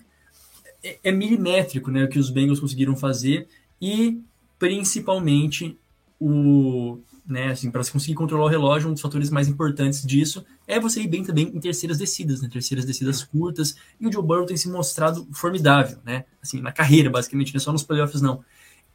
[0.82, 3.48] é, é, milimétrico, né, o que os Bengals conseguiram fazer
[3.80, 4.20] e
[4.58, 5.76] principalmente
[6.20, 10.44] o, né, assim, para você conseguir controlar o relógio, um dos fatores mais importantes disso
[10.66, 14.22] é você ir bem também em terceiras descidas, né, terceiras descidas curtas, e o Joe
[14.22, 18.20] Burrow tem se mostrado formidável, né, assim, na carreira, basicamente, não é só nos playoffs,
[18.20, 18.44] não,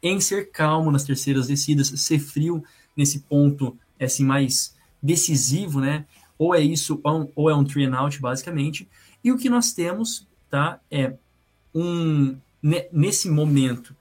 [0.02, 2.62] em ser calmo nas terceiras descidas, ser frio
[2.96, 6.06] nesse ponto, assim, mais decisivo, né,
[6.38, 7.00] ou é isso,
[7.34, 8.88] ou é um three and out, basicamente.
[9.22, 11.14] E o que nós temos, tá, é
[11.74, 12.36] um,
[12.92, 13.94] nesse momento,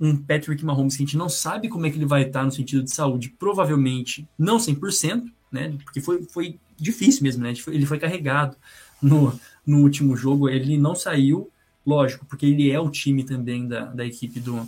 [0.00, 2.52] um Patrick Mahomes que a gente não sabe como é que ele vai estar no
[2.52, 7.98] sentido de saúde, provavelmente não 100%, né, porque foi, foi difícil mesmo, né, ele foi
[7.98, 8.56] carregado
[9.00, 11.50] no, no último jogo, ele não saiu,
[11.86, 14.66] lógico, porque ele é o time também da, da equipe do,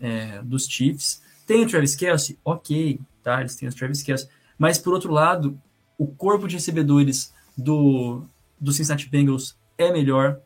[0.00, 1.22] é, dos Chiefs.
[1.46, 2.38] Tem o Travis Kelsey?
[2.44, 4.28] Ok, tá, eles têm o Travis Kelsey,
[4.58, 5.60] mas por outro lado,
[5.96, 8.24] o corpo de recebedores do,
[8.60, 10.40] do Cincinnati Bengals é melhor.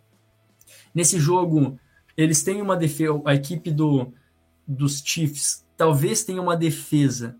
[0.94, 1.78] Nesse jogo,
[2.16, 4.12] eles têm uma defesa, a equipe do,
[4.66, 7.36] dos Chiefs talvez tenha uma defesa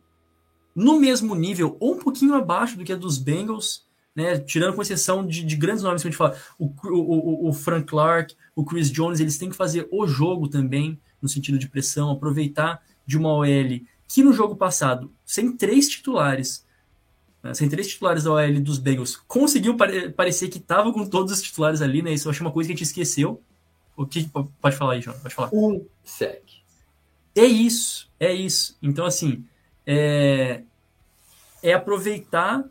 [0.75, 4.39] no mesmo nível ou um pouquinho abaixo do que a dos Bengals, né?
[4.39, 7.87] Tirando com exceção de, de grandes nomes que a gente fala, o, o, o, Frank
[7.87, 12.11] Clark, o Chris Jones, eles têm que fazer o jogo também, no sentido de pressão,
[12.11, 13.47] aproveitar de uma OL
[14.07, 16.65] que no jogo passado, sem três titulares,
[17.53, 21.43] sem três titulares da OL dos Bengals, conseguiu pare parecer que estava com todos os
[21.43, 22.13] titulares ali, né?
[22.13, 23.43] Isso eu acho uma coisa que a gente esqueceu.
[23.97, 24.29] O que
[24.61, 25.19] pode falar aí, João?
[25.19, 25.51] Pode falar.
[25.53, 26.43] Um sec.
[27.35, 28.77] É isso, é isso.
[28.81, 29.45] Então, assim,
[29.87, 30.63] é,
[31.63, 32.65] é aproveitar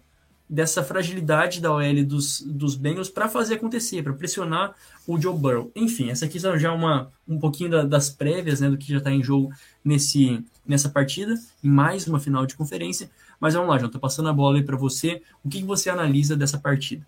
[0.50, 4.76] dessa fragilidade da OL dos, dos Bengals para fazer acontecer, para pressionar
[5.08, 5.72] o Joe Burrow.
[5.76, 9.00] Enfim, essa aqui já é uma, um pouquinho da, das prévias né, do que já
[9.00, 9.52] está em jogo
[9.84, 13.10] nesse, nessa partida, em mais uma final de conferência.
[13.44, 15.22] Mas vamos lá, João, estou passando a bola aí para você.
[15.44, 17.06] O que, que você analisa dessa partida?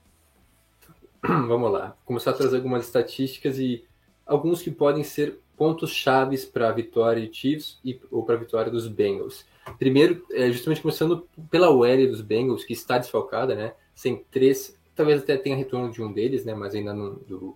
[1.24, 1.96] Vamos lá.
[2.04, 3.86] Começar a trazer algumas estatísticas e
[4.26, 8.38] alguns que podem ser pontos chaves para a vitória de Chiefs e, ou para a
[8.38, 9.46] vitória dos Bengals.
[9.80, 13.74] Primeiro, é, justamente começando pela OL dos Bengals, que está desfalcada, né?
[13.94, 16.54] Sem três, talvez até tenha retorno de um deles, né?
[16.54, 17.56] Mas ainda não do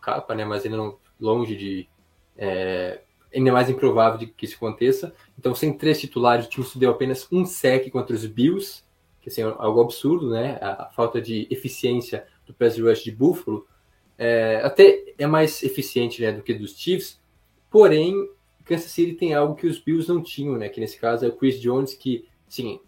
[0.00, 0.42] capa, né?
[0.42, 1.86] Mas ainda não longe de
[2.34, 3.02] é,
[3.34, 5.14] ainda mais improvável de que isso aconteça.
[5.38, 8.82] Então, sem três titulares, o time deu apenas um sec contra os Bills,
[9.20, 10.58] que assim, é algo absurdo, né?
[10.60, 13.66] A, a falta de eficiência do pass rush de Buffalo
[14.18, 17.20] é, até é mais eficiente né, do que dos Chiefs,
[17.70, 18.28] porém
[18.64, 20.68] Kansas City tem algo que os Bills não tinham, né?
[20.68, 22.80] Que nesse caso é o Chris Jones, que, sim,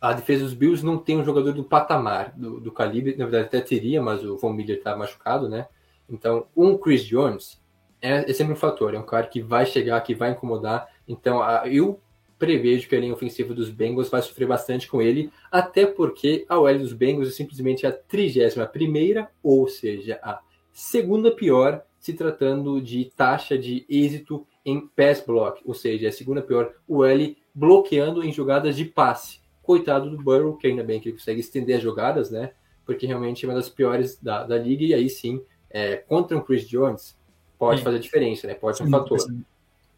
[0.00, 3.46] a defesa dos Bills não tem um jogador do patamar, do, do calibre, na verdade
[3.46, 5.68] até teria, mas o Von Miller tá machucado, né?
[6.08, 7.60] Então, um Chris Jones
[8.00, 10.88] é, é, sempre um fator, é um cara que vai chegar, que vai incomodar.
[11.06, 12.00] Então, a, eu
[12.38, 16.58] prevejo que a linha ofensiva dos Bengals vai sofrer bastante com ele, até porque a
[16.58, 20.40] OL dos Bengals é simplesmente a 31 primeira, ou seja, a
[20.72, 26.12] segunda pior se tratando de taxa de êxito em pass block, ou seja, é a
[26.12, 29.40] segunda pior o L bloqueando em jogadas de passe.
[29.62, 32.52] Coitado do Burrow, que ainda bem que ele consegue estender as jogadas, né?
[32.86, 36.40] Porque realmente é uma das piores da, da liga, e aí sim, é, contra um
[36.40, 37.16] Chris Jones,
[37.60, 38.54] pode fazer diferença, né?
[38.54, 39.18] Pode ser um fator.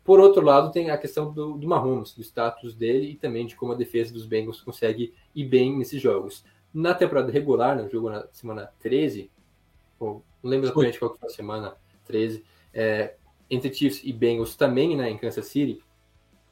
[0.04, 3.54] Por outro lado, tem a questão do, do Mahomes, do status dele e também de
[3.54, 6.44] como a defesa dos Bengals consegue ir bem nesses jogos.
[6.74, 9.30] Na temporada regular, no jogo na semana 13,
[10.00, 12.44] ou, não lembro exatamente qual que foi a semana 13,
[12.74, 13.14] é,
[13.48, 15.80] entre Chiefs e Bengals também né, em Kansas City,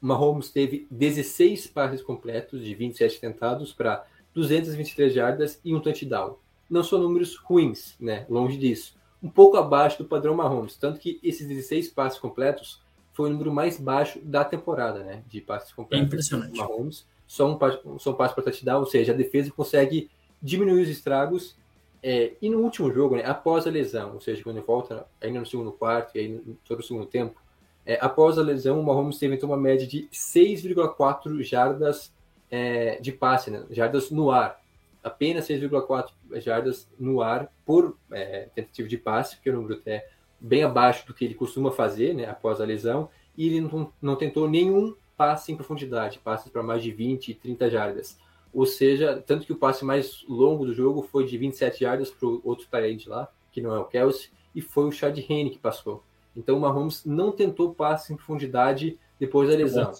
[0.01, 6.37] Mahomes teve 16 passes completos de 27 tentados para 223 jardas e um touchdown.
[6.71, 8.25] Não são números ruins, né?
[8.31, 8.95] Longe disso.
[9.23, 12.81] Um pouco abaixo do padrão Mahomes, tanto que esses 16 passes completos
[13.13, 15.23] foi o número mais baixo da temporada, né?
[15.29, 16.05] De passes completos.
[16.05, 16.57] É impressionante.
[16.57, 20.11] Mahomes, só um passe, só um passe para touchdown, ou seja, a defesa consegue
[20.43, 21.55] diminuir os estragos
[22.03, 25.41] é, e no último jogo, né, após a lesão, ou seja, quando ele volta ainda
[25.41, 27.41] no segundo quarto e aí no, todo o segundo tempo,
[27.85, 32.13] é, após a lesão, o Mahomes teve então uma média de 6,4 jardas
[32.51, 34.60] é, de passe, né, jardas no ar.
[35.03, 40.09] Apenas 6,4 jardas no ar por é, tentativa de passe, que é um número até
[40.39, 44.17] bem abaixo do que ele costuma fazer né, após a lesão, e ele não, não
[44.17, 48.19] tentou nenhum passe em profundidade, passes para mais de 20 e 30 jardas.
[48.53, 52.27] Ou seja, tanto que o passe mais longo do jogo foi de 27 yardas para
[52.27, 55.59] o outro parede lá, que não é o Kelsey, e foi o Chad Henne que
[55.59, 56.03] passou.
[56.37, 59.93] Então o Mahomes não tentou passe em profundidade depois da lesão.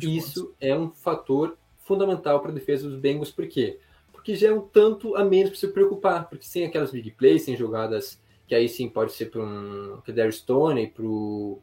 [0.00, 3.78] Isso é um fator fundamental para a defesa dos Bengals, por quê?
[3.78, 3.91] Porque
[4.28, 7.56] já é um tanto a menos para se preocupar, porque sem aquelas big plays, sem
[7.56, 11.62] jogadas que aí sim pode ser para um Kadar Stone, para o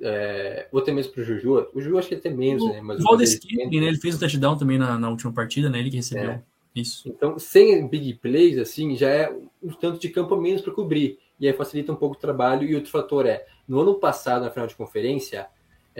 [0.00, 1.68] é, ou até mesmo pro Juju.
[1.74, 2.80] O Juju acho que até menos, o, né?
[2.80, 3.68] Mas o Valdez né?
[3.70, 5.80] Ele fez o touchdown também na, na última partida, né?
[5.80, 6.42] Ele que recebeu é.
[6.74, 7.08] isso.
[7.08, 11.18] Então, sem big plays, assim, já é um tanto de campo a menos para cobrir.
[11.40, 12.68] E aí facilita um pouco o trabalho.
[12.68, 15.48] E outro fator é, no ano passado, na final de conferência,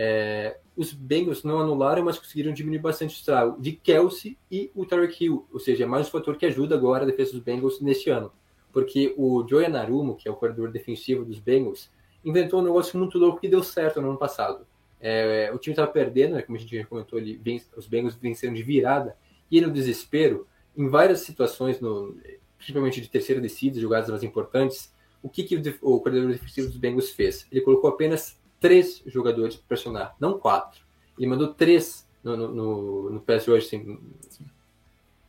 [0.01, 4.85] é, os Bengals não anularam, mas conseguiram diminuir bastante o estrago de Kelsey e o
[4.85, 5.45] Tarek Hill.
[5.51, 8.31] Ou seja, é mais um fator que ajuda agora a defesa dos Bengals neste ano.
[8.71, 11.91] Porque o Joey Narumo, que é o corredor defensivo dos Bengals,
[12.23, 14.65] inventou um negócio muito louco que deu certo no ano passado.
[15.01, 18.53] É, o time estava perdendo, né, como a gente já comentou, ele, os Bengals venceram
[18.53, 19.17] de virada,
[19.51, 20.47] e no desespero,
[20.77, 22.15] em várias situações, no,
[22.57, 26.77] principalmente de terceira descida, jogadas mais importantes, o que, que o, o coordenador defensivo dos
[26.77, 27.45] Bengals fez?
[27.51, 30.81] Ele colocou apenas três jogadores para pressionar, não quatro.
[31.17, 33.99] Ele mandou três no, no, no, pass rush, assim,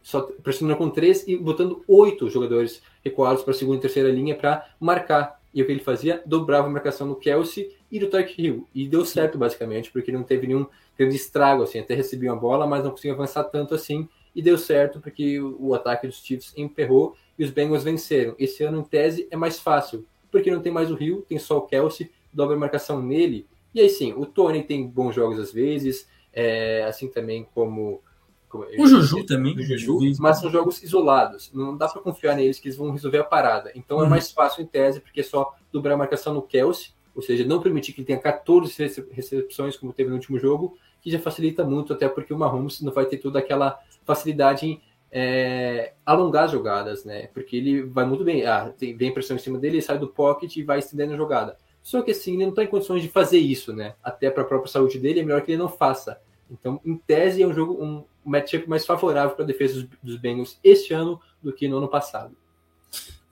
[0.03, 4.35] só pressionando com três e botando oito jogadores recuados para a segunda e terceira linha
[4.35, 6.23] para marcar e o que ele fazia?
[6.25, 8.69] Dobrava a marcação no Kelsey e do Tyreek Hill.
[8.75, 10.67] E deu certo, basicamente, porque não teve nenhum
[10.97, 11.81] grande estrago, assim.
[11.81, 14.09] Até recebia uma bola, mas não conseguia avançar tanto assim.
[14.35, 18.35] E deu certo, porque o, ataque dos Chiefs emperrou e os Bengals venceram.
[18.39, 21.59] Esse ano, em tese, é mais fácil, porque não tem mais o Hill, tem só
[21.59, 25.53] o Kelsey, dobra a marcação nele E aí sim, o Tony tem bons jogos às
[25.53, 28.03] vezes, é, assim também como,
[28.49, 31.51] como o Juju também, o Juju, mas são jogos isolados.
[31.53, 33.71] Não dá para confiar neles que eles vão resolver a parada.
[33.75, 34.07] Então é uhum.
[34.07, 37.45] é mais fácil em tese, porque é só dobrar a marcação no Kelsey, ou seja,
[37.45, 38.73] não permitir que ele tenha 14
[39.11, 42.93] recepções como teve no último jogo, que já facilita muito, até porque o Mahomes não
[42.93, 47.27] vai ter toda aquela facilidade em é, alongar as jogadas, né?
[47.29, 50.57] Porque ele vai muito bem, ah, tem bem pressão em cima dele, sai do pocket
[50.57, 51.57] e vai estendendo a jogada.
[51.83, 53.95] Só que assim, ele não está em condições de fazer isso, né?
[54.03, 56.21] Até para a própria saúde dele, é melhor que ele não faça.
[56.51, 60.59] Então, em tese, é um jogo, um matchup mais favorável para a defesa dos, Bengals
[60.63, 62.37] este ano do que no ano passado.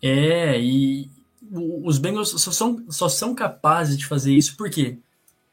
[0.01, 1.11] É, e
[1.51, 4.57] os Bengals só são, só são capazes de fazer isso?
[4.57, 4.99] Porque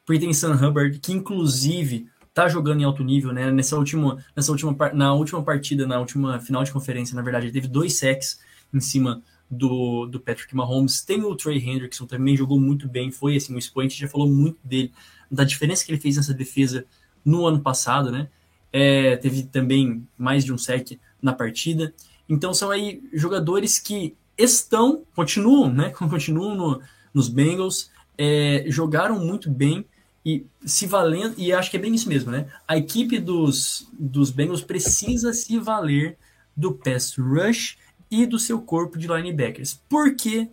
[0.06, 3.50] tem Sam Hubbard, que inclusive tá jogando em alto nível, né?
[3.50, 7.52] Nessa última, nessa última, na última partida, na última final de conferência, na verdade, ele
[7.52, 8.38] teve dois sacks
[8.72, 11.02] em cima do, do Patrick Mahomes.
[11.02, 14.58] Tem o Trey Hendrickson, também jogou muito bem, foi assim, um expoente, já falou muito
[14.64, 14.92] dele,
[15.30, 16.84] da diferença que ele fez nessa defesa
[17.24, 18.28] no ano passado, né?
[18.72, 21.94] É, teve também mais de um sec na partida.
[22.28, 25.90] Então são aí jogadores que estão, continuam, né?
[25.96, 26.82] Continuam no,
[27.12, 29.84] nos Bengals, é, jogaram muito bem
[30.24, 32.48] e se valendo, e acho que é bem isso mesmo, né?
[32.66, 36.18] A equipe dos, dos Bengals precisa se valer
[36.56, 37.78] do pass rush
[38.10, 39.80] e do seu corpo de linebackers.
[39.88, 40.48] Porque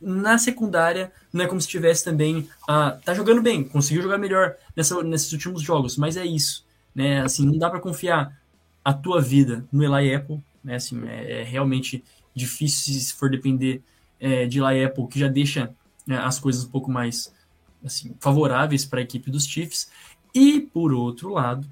[0.00, 2.48] na secundária não é como se tivesse também.
[3.04, 6.64] Tá jogando bem, conseguiu jogar melhor nessa, nesses últimos jogos, mas é isso.
[6.94, 7.20] Né?
[7.22, 8.38] Assim, não dá para confiar
[8.84, 10.42] a tua vida no Eli Apple.
[10.64, 10.76] Né?
[10.76, 12.02] Assim, é, é realmente
[12.34, 13.82] difícil se for depender
[14.18, 15.74] é, de Eli Apple, que já deixa
[16.06, 17.32] né, as coisas um pouco mais
[17.84, 19.90] assim, favoráveis para a equipe dos Chiefs.
[20.34, 21.68] E, por outro lado,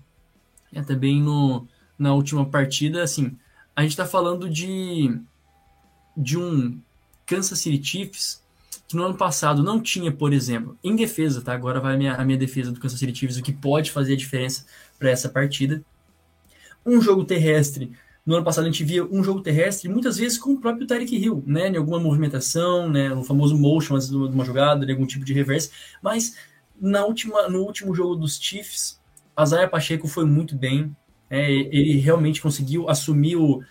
[0.73, 1.67] é também no,
[1.99, 3.37] na última partida, assim,
[3.79, 5.21] a gente está falando de,
[6.17, 6.81] de um
[7.25, 8.43] Kansas City Chiefs
[8.89, 11.53] que no ano passado não tinha, por exemplo, em defesa, tá?
[11.53, 14.15] Agora vai a minha, a minha defesa do Kansas City Chiefs, o que pode fazer
[14.15, 14.67] a diferença
[14.99, 15.81] para essa partida.
[16.85, 17.93] Um jogo terrestre
[18.27, 21.15] no ano passado a gente via um jogo terrestre muitas vezes com o próprio Tyreek
[21.15, 21.69] Hill, né?
[21.69, 23.13] Em alguma movimentação, né?
[23.13, 25.71] O famoso motion antes de uma jogada, de algum tipo de reverse.
[26.03, 26.37] Mas
[26.81, 29.01] na última, no último jogo dos Chiefs,
[29.37, 30.97] a Zaya Pacheco foi muito bem.
[31.31, 31.51] Né?
[31.51, 33.63] Ele realmente conseguiu assumir o,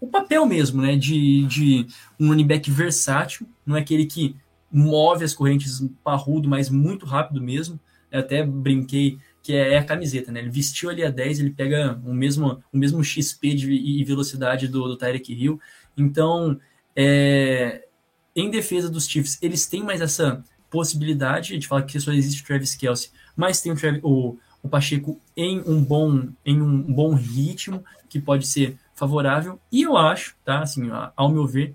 [0.00, 0.96] o papel mesmo, né?
[0.96, 1.86] De, de
[2.18, 4.36] um running back versátil, não é aquele que
[4.70, 7.78] move as correntes parrudo, mas muito rápido mesmo.
[8.10, 10.40] Eu até brinquei que é, a camiseta, né?
[10.40, 14.86] Ele vestiu ali a 10, ele pega o mesmo, o mesmo XP e velocidade do,
[14.86, 15.60] do Tyreek Hill.
[15.96, 16.58] Então,
[16.94, 17.86] é,
[18.34, 22.46] em defesa dos Chiefs, eles têm mais essa possibilidade de falar que só existe o
[22.46, 27.84] Travis Kelsey, mas tem o, o, o Pacheco em um bom em um bom ritmo
[28.08, 29.58] que pode ser favorável.
[29.72, 30.60] E eu acho, tá?
[30.60, 31.74] Assim, ao meu ver,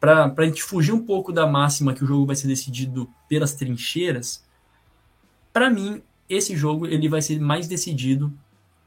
[0.00, 3.54] para a gente fugir um pouco da máxima que o jogo vai ser decidido pelas
[3.54, 4.44] trincheiras,
[5.52, 8.32] para mim esse jogo ele vai ser mais decidido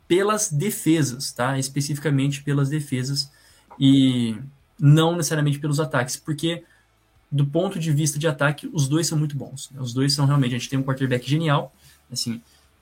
[0.07, 1.57] pelas defesas, tá?
[1.57, 3.32] Especificamente pelas defesas
[3.79, 4.38] e
[4.79, 6.63] não necessariamente pelos ataques, porque
[7.32, 9.69] do ponto de vista de ataque, os dois são muito bons.
[9.71, 9.79] Né?
[9.79, 11.73] Os dois são realmente, a gente tem um quarterback genial,
[12.11, 12.41] assim,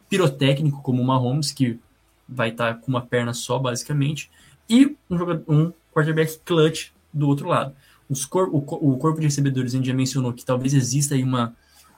[0.09, 1.79] pirotécnico como o Mahomes, que
[2.27, 4.29] vai estar tá com uma perna só, basicamente,
[4.69, 7.75] e um, jogador, um quarterback clutch do outro lado.
[8.09, 11.23] Os cor, o, o corpo de recebedores, a gente já mencionou que talvez exista aí
[11.23, 11.55] uma,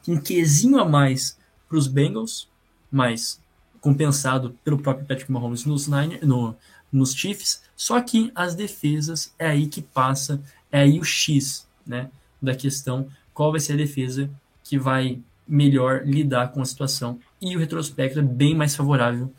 [0.08, 1.38] um quesinho a mais
[1.68, 2.50] para os Bengals,
[2.92, 3.42] mas
[3.80, 5.88] compensado pelo próprio Patrick Mahomes nos,
[6.22, 6.56] no,
[6.92, 7.64] nos Chiefs.
[7.76, 10.42] Só que as defesas é aí que passa,
[10.72, 12.10] é aí o X né,
[12.42, 13.08] da questão.
[13.34, 14.30] Qual vai ser a defesa
[14.64, 15.20] que vai
[15.52, 17.20] melhor lidar com a situação?
[17.42, 19.30] E o retrospecto é bem mais favorável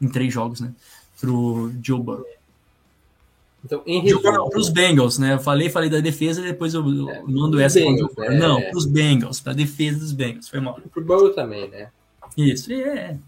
[0.00, 0.72] em três jogos, né?
[1.20, 2.24] Pro Joe Burrow.
[3.64, 5.34] Então, em resumo, para os Bengals, né?
[5.34, 7.80] Eu falei, falei da defesa, depois eu é, mando essa.
[7.80, 8.38] Bengals, né?
[8.38, 10.74] Não, para os Bengals, para a defesa dos Bengals, foi mal.
[10.74, 11.90] Para o Burrow também, né?
[12.36, 13.18] Isso, é.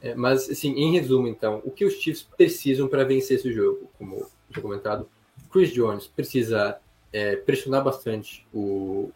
[0.00, 0.14] é.
[0.14, 3.90] Mas, assim, em resumo, então, o que os Chiefs precisam para vencer esse jogo?
[3.98, 5.08] Como já comentado,
[5.50, 6.78] Chris Jones precisa
[7.12, 9.10] é, pressionar bastante o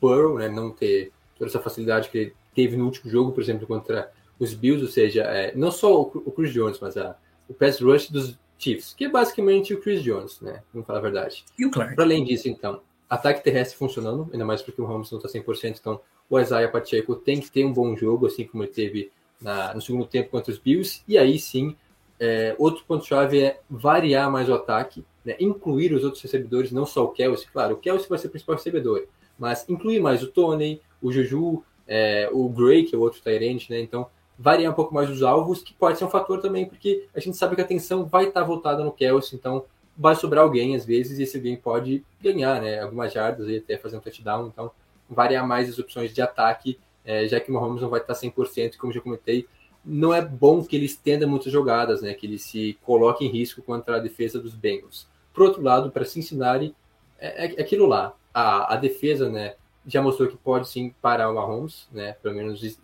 [0.00, 0.48] Burrow, né?
[0.48, 4.54] Não ter toda essa facilidade que ele teve no último jogo, por exemplo, contra os
[4.54, 7.16] Bills, ou seja, é, não só o, Chris Jones, mas a,
[7.48, 10.62] o pass rush dos Chiefs, que é basicamente o Chris Jones, né?
[10.72, 11.44] Vamos falar a verdade.
[11.58, 11.94] E o Clark.
[11.94, 15.78] Para além disso, então, ataque terrestre funcionando, ainda mais porque o Ramos não está 100%,
[15.78, 19.10] então o Isaiah Pacheco tem que ter um bom jogo, assim como ele teve
[19.40, 21.76] na, no segundo tempo contra os Bills, e aí sim,
[22.18, 27.04] é, outro ponto-chave é variar mais o ataque, né, incluir os outros recebedores, não só
[27.04, 29.06] o Kelsey, claro, o Kelsey vai ser o principal recebedor,
[29.38, 33.68] mas incluir mais o Tony, o Juju, é, o Gray, que é o outro Tyrant,
[33.68, 37.06] né, então variar um pouco mais os alvos, que pode ser um fator também, porque
[37.14, 39.64] a gente sabe que a atenção vai estar voltada no Kelsey, então
[39.96, 43.76] vai sobrar alguém às vezes, e esse alguém pode ganhar, né, algumas jardas e até
[43.78, 44.70] fazer um touchdown, então
[45.08, 48.76] variar mais as opções de ataque é, já que o Mahomes não vai estar 100%,
[48.78, 49.46] como já comentei,
[49.84, 53.62] não é bom que ele estenda muitas jogadas, né, que ele se coloque em risco
[53.62, 55.06] contra a defesa dos Bengals.
[55.32, 56.74] Por outro lado, para Cincinnati,
[57.18, 59.54] é, é, aquilo lá, a, a defesa, né,
[59.86, 62.78] já mostrou que pode sim parar o Mahomes, né, pelo menos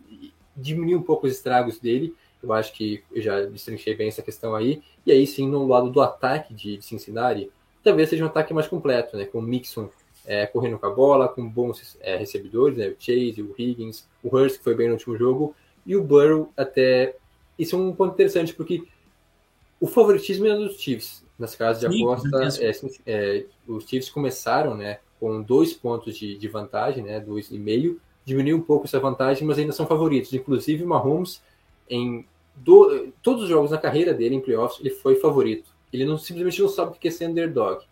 [0.57, 4.55] diminuir um pouco os estragos dele, eu acho que eu já destrinchei bem essa questão
[4.55, 7.51] aí, e aí sim, no lado do ataque de Cincinnati,
[7.83, 9.89] talvez seja um ataque mais completo, né, com o Mixon
[10.27, 12.89] é, correndo com a bola, com bons é, recebedores, né?
[12.89, 16.53] o Chase, o Higgins, o Hurst, que foi bem no último jogo, e o Burrow
[16.57, 17.17] até.
[17.59, 18.85] Isso é um ponto interessante, porque
[19.81, 21.25] o favoritismo é dos Chiefs.
[21.39, 22.29] Nas casas de aposta,
[22.63, 22.71] é,
[23.07, 28.01] é, os Chiefs começaram né, com dois pontos de, de vantagem, né, dois e meio,
[28.25, 30.33] diminuiu um pouco essa vantagem, mas ainda são favoritos.
[30.33, 31.43] Inclusive, o Mahomes,
[31.89, 35.71] em do, todos os jogos na carreira dele, em playoffs, ele foi favorito.
[35.93, 37.85] Ele não simplesmente não sabe o que é ser underdog.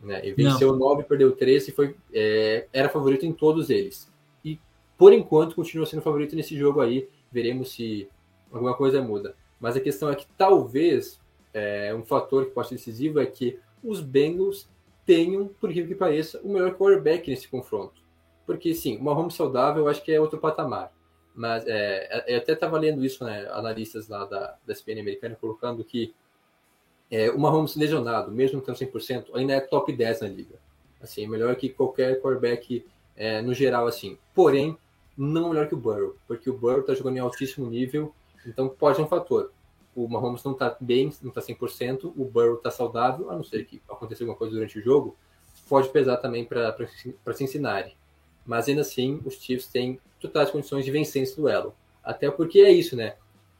[0.00, 0.26] Né?
[0.26, 0.78] E venceu não.
[0.78, 4.10] 9, perdeu 13 e foi, é, era favorito em todos eles.
[4.44, 4.58] E
[4.96, 7.08] por enquanto continua sendo favorito nesse jogo aí.
[7.32, 8.08] Veremos se
[8.50, 9.36] alguma coisa muda.
[9.60, 11.20] Mas a questão é que talvez
[11.54, 14.68] é, um fator que pode ser decisivo é que os Bengals
[15.10, 18.00] tenham, por incrível que pareça, o melhor quarterback nesse confronto.
[18.46, 20.92] Porque sim, uma home saudável eu acho que é outro patamar.
[21.34, 25.82] Mas é, eu até estava lendo isso, né, analistas lá da, da SPN americana colocando
[25.82, 26.14] que
[27.10, 30.54] é, o Mahomes lesionado, mesmo tendo 100%, ainda é top 10 na liga.
[31.02, 32.86] Assim, melhor que qualquer quarterback
[33.16, 34.16] é, no geral, assim.
[34.32, 34.78] Porém,
[35.18, 38.14] não melhor que o Burrow, porque o Burrow está jogando em altíssimo nível,
[38.46, 39.50] então pode ser um fator.
[39.94, 43.64] O Mahomes não está bem, não está 100%, o Burrow está saudável, a não ser
[43.66, 45.16] que aconteça alguma coisa durante o jogo,
[45.68, 47.96] pode pesar também para Cincinnati.
[48.46, 51.74] Mas ainda assim, os Chiefs têm totais condições de vencer esse duelo.
[52.02, 53.16] Até porque é isso, né?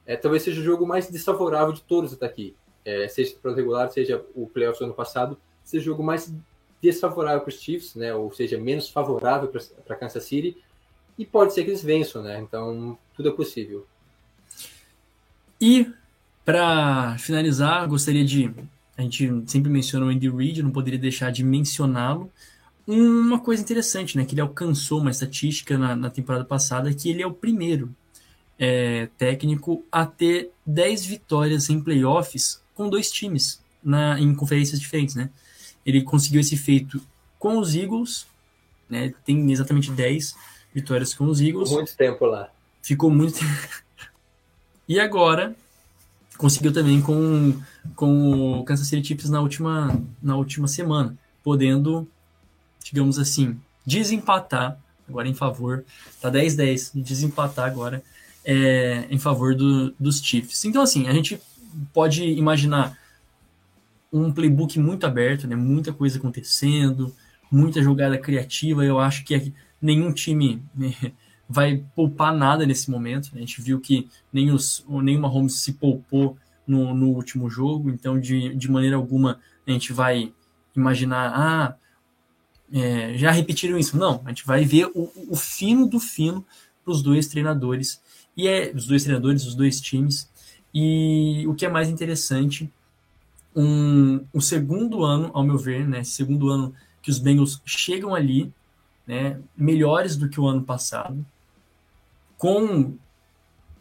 [0.06, 3.90] É, talvez seja o jogo mais desfavorável de todos até aqui é, seja para regular,
[3.90, 6.32] seja o playoffs do ano passado, seja o jogo mais
[6.80, 9.50] desfavorável para os Chiefs, né, ou seja, menos favorável
[9.86, 10.56] para Kansas City,
[11.18, 12.40] e pode ser que eles vençam, né?
[12.40, 13.86] Então, tudo é possível.
[15.60, 15.92] E
[16.44, 18.52] para finalizar, gostaria de
[19.00, 22.30] a gente sempre menciona o Andy Reid, não poderia deixar de mencioná-lo.
[22.86, 27.22] Uma coisa interessante, né, que ele alcançou uma estatística na, na temporada passada, que ele
[27.22, 27.94] é o primeiro
[28.58, 35.14] é, técnico a ter 10 vitórias em playoffs com dois times na, em conferências diferentes,
[35.14, 35.30] né?
[35.84, 37.00] Ele conseguiu esse feito
[37.38, 38.26] com os Eagles,
[38.88, 39.14] né?
[39.24, 40.34] Tem exatamente 10
[40.74, 41.70] vitórias com os Eagles.
[41.70, 42.50] Muito tempo lá.
[42.82, 43.82] Ficou muito tempo.
[44.86, 45.56] e agora
[46.40, 47.54] conseguiu também com,
[47.94, 51.14] com o Kansas City Chiefs na última, na última semana,
[51.44, 52.08] podendo,
[52.82, 55.84] digamos assim, desempatar agora em favor,
[56.18, 58.02] tá 10-10, desempatar agora
[58.42, 60.64] é, em favor do, dos Chiefs.
[60.64, 61.38] Então, assim, a gente
[61.92, 62.96] pode imaginar
[64.10, 65.54] um playbook muito aberto, né?
[65.54, 67.14] Muita coisa acontecendo,
[67.52, 68.82] muita jogada criativa.
[68.82, 70.94] Eu acho que nenhum time né,
[71.50, 73.30] vai poupar nada nesse momento.
[73.34, 77.90] A gente viu que nem, os, nem o Mahomes se poupou no, no último jogo,
[77.90, 80.32] então de, de maneira alguma a gente vai
[80.76, 81.74] imaginar, ah,
[82.72, 83.98] é, já repetiram isso.
[83.98, 86.46] Não, a gente vai ver o, o fino do fino
[86.84, 88.00] para os dois treinadores,
[88.36, 90.30] e é os dois treinadores, os dois times,
[90.72, 92.72] e o que é mais interessante,
[93.56, 96.72] um, o segundo ano, ao meu ver, né, segundo ano
[97.02, 98.52] que os Bengals chegam ali,
[99.04, 101.26] né, melhores do que o ano passado,
[102.40, 102.94] com,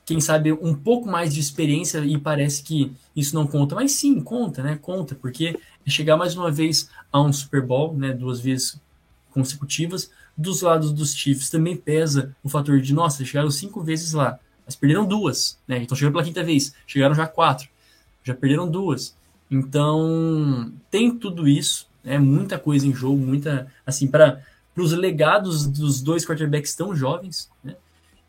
[0.05, 4.19] quem sabe, um pouco mais de experiência e parece que isso não conta, mas sim,
[4.19, 5.57] conta, né, conta, porque
[5.87, 8.77] é chegar mais uma vez a um Super Bowl, né, duas vezes
[9.31, 14.37] consecutivas, dos lados dos Chiefs também pesa o fator de, nossa, chegaram cinco vezes lá,
[14.65, 15.81] mas perderam duas, né?
[15.81, 17.69] Então chegando pela quinta vez, chegaram já quatro,
[18.23, 19.15] já perderam duas.
[19.49, 22.19] Então tem tudo isso, né?
[22.19, 24.43] muita coisa em jogo, muita assim para
[24.75, 27.75] os legados dos dois quarterbacks tão jovens, né?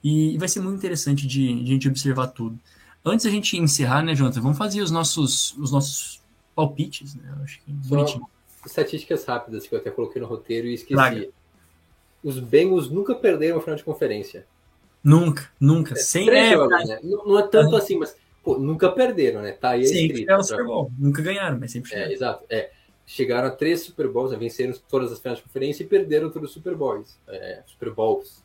[0.02, 2.58] E, vai ser muito interessante de, de a gente observar tudo.
[3.04, 4.40] Antes a gente encerrar, né, Jonathan?
[4.40, 6.20] Vamos fazer os nossos os nossos
[6.54, 7.34] palpites, né?
[7.36, 8.26] Eu acho que bonitinho.
[8.64, 11.30] Estatísticas rápidas que eu até coloquei no roteiro e esqueci.
[12.22, 14.46] Os Bengals nunca perderam a final de conferência.
[15.02, 15.94] Nunca, nunca.
[15.94, 17.00] É, sem é, jogos, né?
[17.02, 19.52] não, não, é tanto assim, mas pô, nunca perderam, né?
[19.52, 20.42] Tá aí sempre escrito.
[20.42, 20.92] Super Bowl.
[20.98, 22.10] Nunca ganharam, mas sempre chegaram.
[22.10, 22.44] É, exato.
[22.50, 22.70] É.
[23.06, 24.38] Chegaram a três Super Bowls, né?
[24.38, 27.18] venceram todas as finais de conferência e perderam todos os Super Bowls.
[27.28, 28.42] É, Super Bowls.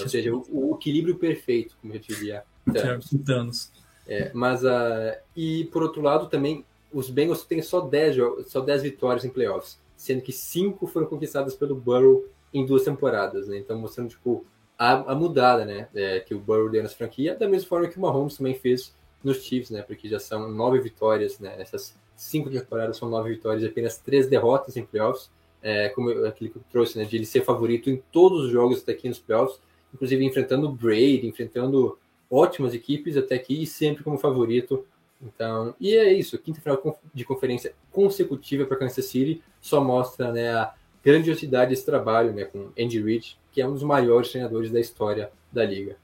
[0.00, 2.44] Ou seja, o, o, equilíbrio perfeito, como eu diria.
[2.72, 3.10] Thanos.
[3.24, 3.72] Thanos.
[4.06, 8.16] É, mas, uh, e por outro lado, também, os Bengals têm só 10,
[8.46, 13.48] só 10 vitórias em playoffs, sendo que cinco foram conquistadas pelo Burrow em duas temporadas,
[13.48, 13.58] né?
[13.58, 14.46] Então, mostrando, tipo,
[14.78, 15.88] a, a mudada, né?
[15.94, 18.94] É, que o Burrow deu nessa franquia, da mesma forma que o Mahomes também fez
[19.22, 19.82] nos Chiefs, né?
[19.82, 21.54] Porque já são nove vitórias, né?
[21.58, 25.30] Essas cinco temporadas são nove vitórias e apenas três derrotas em playoffs.
[25.60, 27.04] É, como aquele que eu trouxe, né?
[27.04, 29.60] De ele ser favorito em todos os jogos até aqui nos playoffs.
[29.92, 31.98] Inclusive enfrentando o Brady, enfrentando
[32.30, 34.84] ótimas equipes até aqui e sempre como favorito.
[35.20, 40.50] Então, e é isso, quinta final de conferência consecutiva para Kansas City só mostra né,
[40.50, 40.72] a
[41.02, 45.32] grandiosidade desse trabalho né, com Andy Reid, que é um dos maiores treinadores da história
[45.52, 45.96] da liga.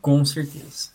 [0.00, 0.90] Com certeza.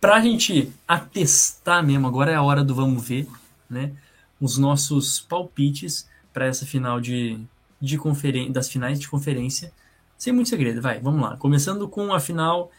[0.00, 3.26] Para a gente atestar mesmo, agora é a hora do vamos ver,
[3.68, 3.92] né?
[4.40, 7.40] Os nossos palpites para essa final de,
[7.80, 9.72] de conferência, das finais de conferência.
[10.16, 11.36] Sem muito segredo, vai, vamos lá.
[11.36, 12.70] Começando com a final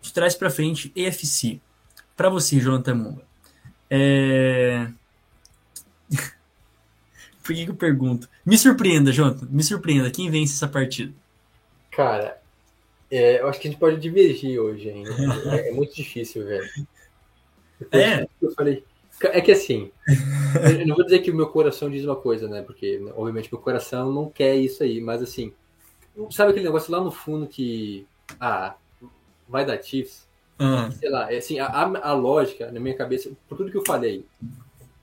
[0.00, 1.60] de trás para frente, EFC.
[2.16, 3.22] Para você, Jonathan Mumba.
[3.88, 4.88] É...
[7.42, 8.28] Por que, que eu pergunto?
[8.44, 9.46] Me surpreenda, Jonathan.
[9.50, 10.10] Me surpreenda.
[10.10, 11.12] Quem vence essa partida?
[11.90, 12.40] Cara,
[13.10, 15.10] é, eu acho que a gente pode divergir hoje ainda.
[15.56, 16.68] é, é muito difícil, velho.
[17.90, 18.28] é.
[18.40, 18.84] Eu falei.
[19.22, 19.90] É que assim,
[20.80, 22.62] eu não vou dizer que o meu coração diz uma coisa, né?
[22.62, 25.52] Porque, obviamente, meu coração não quer isso aí, mas assim,
[26.30, 28.06] sabe aquele negócio lá no fundo que.
[28.40, 28.74] Ah,
[29.48, 30.28] vai dar Chiefs?
[30.58, 30.90] Uhum.
[30.92, 34.26] Sei lá, é assim, a, a, lógica na minha cabeça, por tudo que eu falei,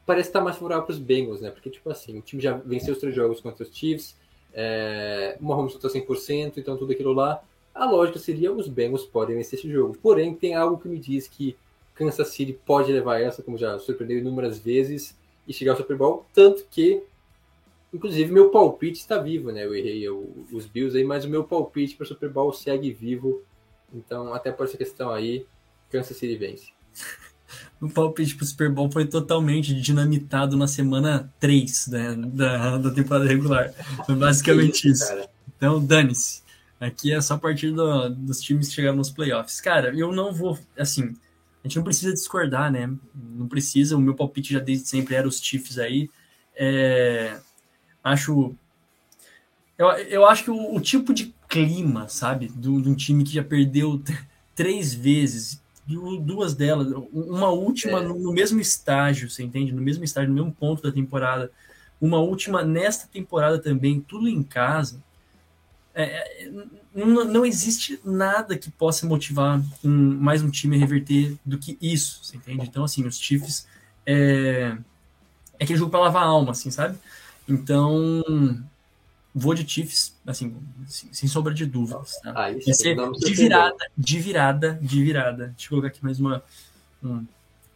[0.05, 1.49] parece estar mais favorável para os Bengals, né?
[1.49, 4.16] Porque, tipo assim, o time já venceu os três jogos contra os Chiefs,
[4.53, 7.41] é, o Mahomes está 100%, então tudo aquilo lá
[7.78, 9.95] a lógica seria os Bengals podem vencer esse jogo.
[10.01, 11.55] Porém, tem algo que me diz que
[11.93, 15.16] Kansas City pode levar essa, como já surpreendeu inúmeras vezes,
[15.47, 17.03] e chegar ao Super Bowl, tanto que,
[17.94, 19.66] inclusive, meu palpite está vivo, né?
[19.66, 23.42] Eu errei os Bills aí, mas o meu palpite para o Super Bowl segue vivo.
[23.94, 25.46] Então, até por essa questão aí,
[25.90, 26.72] Kansas City vence.
[27.80, 32.92] O palpite para o Super Bowl foi totalmente dinamitado na semana 3 né, da, da
[32.92, 33.72] temporada regular.
[34.06, 35.06] Foi basicamente isso.
[35.06, 35.30] isso.
[35.56, 36.42] Então, dane-se.
[36.80, 39.62] Aqui é só a partir do, dos times que chegaram nos playoffs.
[39.62, 40.60] Cara, eu não vou.
[40.78, 41.16] Assim,
[41.64, 42.92] a gente não precisa discordar, né?
[43.16, 43.96] Não precisa.
[43.96, 46.10] O meu palpite já desde sempre era os Chiefs aí.
[46.56, 47.40] É,
[48.08, 48.55] acho.
[49.78, 52.47] Eu, eu acho que o, o tipo de clima, sabe?
[52.47, 54.01] De um time que já perdeu
[54.55, 58.03] três vezes, duas delas, uma última é.
[58.03, 59.72] no, no mesmo estágio, você entende?
[59.72, 61.51] No mesmo estágio, no mesmo ponto da temporada.
[61.99, 65.01] Uma última nesta temporada também, tudo em casa
[65.99, 66.51] é, é,
[66.93, 71.76] não, não, existe nada que possa motivar um, mais um time a reverter do que
[71.82, 72.68] isso, você entende?
[72.68, 73.68] Então, assim, os Chiefs
[74.05, 74.78] é,
[75.58, 76.99] é aquele jogo para lavar a alma, assim, sabe?
[77.48, 78.22] Então,
[79.34, 80.56] vou de Chiefs, assim,
[80.88, 82.20] sem, sombra de dúvidas.
[82.22, 82.32] Tá?
[82.32, 85.48] Ah, Vai ser de virada, de virada, de virada.
[85.48, 86.43] Deixa eu colocar aqui mais uma,
[87.04, 87.26] um,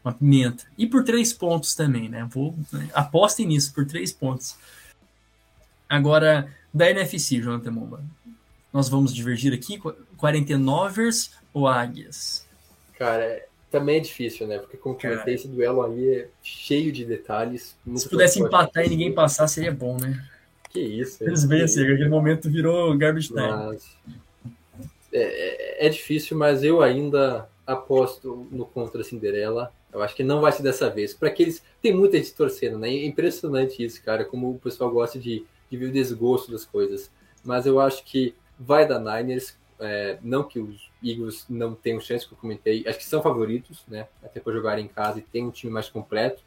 [0.03, 0.65] uma pimenta.
[0.77, 2.27] E por três pontos também, né?
[2.29, 2.89] Vou, né?
[2.93, 4.55] Apostem nisso, por três pontos.
[5.87, 8.03] Agora, da NFC, Jonathan Momba.
[8.73, 9.79] Nós vamos divergir aqui,
[10.17, 12.45] 49ers ou Águias?
[12.97, 14.59] Cara, é, também é difícil, né?
[14.59, 17.75] Porque como comentei, esse duelo aí é cheio de detalhes.
[17.95, 20.23] Se pudesse empatar e ninguém passar, seria bom, né?
[20.69, 21.23] Que isso.
[21.23, 23.41] Eles vencem, aquele momento virou garbage time.
[23.41, 23.97] Mas,
[25.13, 29.73] é, é, é difícil, mas eu ainda aposto no contra Cinderela.
[29.91, 31.13] Eu acho que não vai ser dessa vez.
[31.13, 31.63] Para aqueles.
[31.81, 32.89] Tem muita gente torcendo, né?
[32.89, 34.25] É impressionante isso, cara.
[34.25, 37.09] Como o pessoal gosta de que viu o desgosto das coisas.
[37.43, 39.55] Mas eu acho que vai dar Niners.
[39.81, 42.83] É, não que os Eagles não tenham chance, que eu comentei.
[42.87, 44.07] Acho que são favoritos, né?
[44.23, 46.43] Até para jogar em casa e tem um time mais completo.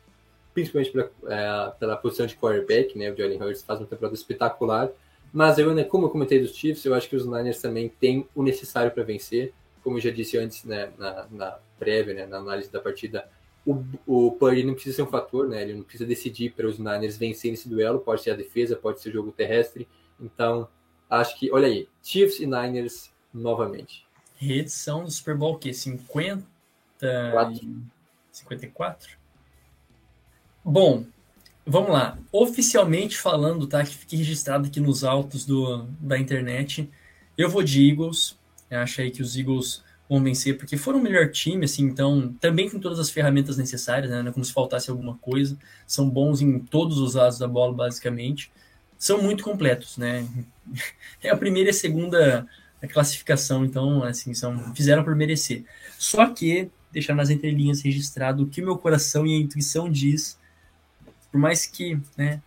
[0.53, 3.11] Principalmente é, pela posição de quarterback, né?
[3.11, 4.89] O Jalen Hurts faz uma temporada espetacular.
[5.32, 8.28] Mas eu, né, como eu comentei dos Chiefs, eu acho que os Niners também têm
[8.36, 9.52] o necessário para vencer.
[9.82, 13.28] Como eu já disse antes, né, na, na prévia, né, na análise da partida,
[13.66, 15.62] o, o Purdy não precisa ser um fator, né?
[15.62, 17.98] Ele não precisa decidir para os Niners vencerem esse duelo.
[17.98, 19.89] Pode ser a defesa, pode ser o jogo terrestre.
[20.20, 20.69] Então,
[21.11, 24.06] acho que, olha aí, Chiefs e Niners novamente.
[24.36, 25.74] Reedição do Super Bowl, o quê?
[25.74, 26.44] 50
[27.32, 27.82] Quatro.
[28.32, 29.11] 54?
[30.65, 31.05] Bom,
[31.66, 32.19] vamos lá.
[32.32, 33.85] Oficialmente falando, tá?
[33.85, 36.90] Que fique registrado aqui nos autos do, da internet.
[37.36, 38.39] Eu vou de Eagles.
[38.70, 42.35] Eu acho aí que os Eagles vão vencer, porque foram o melhor time, assim, então,
[42.39, 46.59] também com todas as ferramentas necessárias, né, como se faltasse alguma coisa, são bons em
[46.59, 48.52] todos os lados da bola, basicamente,
[48.98, 50.28] são muito completos, né,
[51.23, 52.47] é a primeira e a segunda
[52.88, 55.64] classificação, então, assim, são, fizeram por merecer,
[55.98, 60.38] só que, deixar nas entrelinhas registrado o que meu coração e a intuição diz,
[61.32, 62.40] por mais que, né,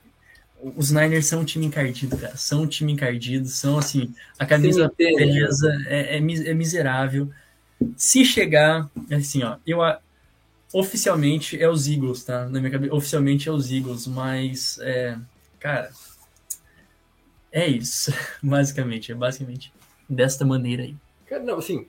[0.76, 2.36] os Niners são um time encardido, cara.
[2.36, 7.30] São um time encardido, são assim, a camisa beleza é, é, é miserável.
[7.96, 9.80] Se chegar, assim, ó, eu
[10.74, 12.48] oficialmente é os Eagles, tá?
[12.50, 15.18] Na minha cabeça, oficialmente é os Eagles, mas é,
[15.60, 15.92] cara,
[17.52, 19.72] é isso, basicamente, é basicamente
[20.10, 20.96] desta maneira aí.
[21.26, 21.88] Cara, não, assim,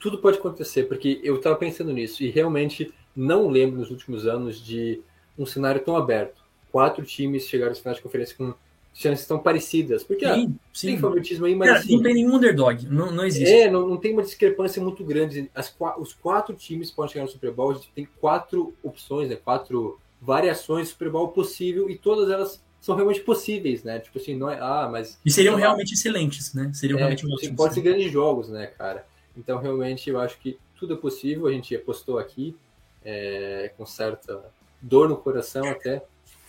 [0.00, 4.62] tudo pode acontecer, porque eu tava pensando nisso e realmente não lembro nos últimos anos
[4.62, 5.00] de
[5.38, 6.42] um cenário tão aberto.
[6.70, 8.54] Quatro times chegaram às finais de conferência com
[8.94, 10.04] chances estão parecidas.
[10.04, 10.86] Porque sim, ah, sim.
[10.88, 11.68] tem favoritismo aí, mas.
[11.68, 13.52] Cara, assim, não tem nenhum underdog, não, não existe.
[13.52, 15.50] É, não, não tem uma discrepância muito grande.
[15.54, 19.36] As, os quatro times podem chegar no Super Bowl, a gente tem quatro opções, né?
[19.36, 24.00] Quatro variações do Super Bowl possível e todas elas são realmente possíveis, né?
[24.00, 24.58] Tipo assim, não é.
[24.60, 25.16] Ah, mas.
[25.24, 26.72] E seriam realmente excelentes, né?
[26.74, 27.56] Seriam é, realmente tipo, ótimos.
[27.56, 29.06] Pode ser grandes jogos, né, cara?
[29.36, 31.46] Então, realmente, eu acho que tudo é possível.
[31.46, 32.56] A gente apostou aqui
[33.04, 34.44] é, com certa
[34.80, 36.02] dor no coração até.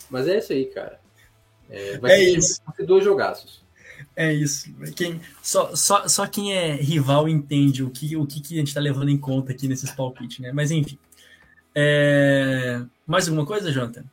[0.10, 1.00] Mas é isso aí, cara.
[1.70, 2.62] É, vai é ser, isso.
[2.80, 3.64] dois jogaços.
[4.16, 4.74] É isso.
[4.96, 8.70] Quem, só, só, só quem é rival entende o que, o que, que a gente
[8.70, 10.52] está levando em conta aqui nesses palpites, né?
[10.52, 10.98] Mas enfim.
[11.76, 12.82] É...
[13.06, 14.04] Mais alguma coisa, Jonathan?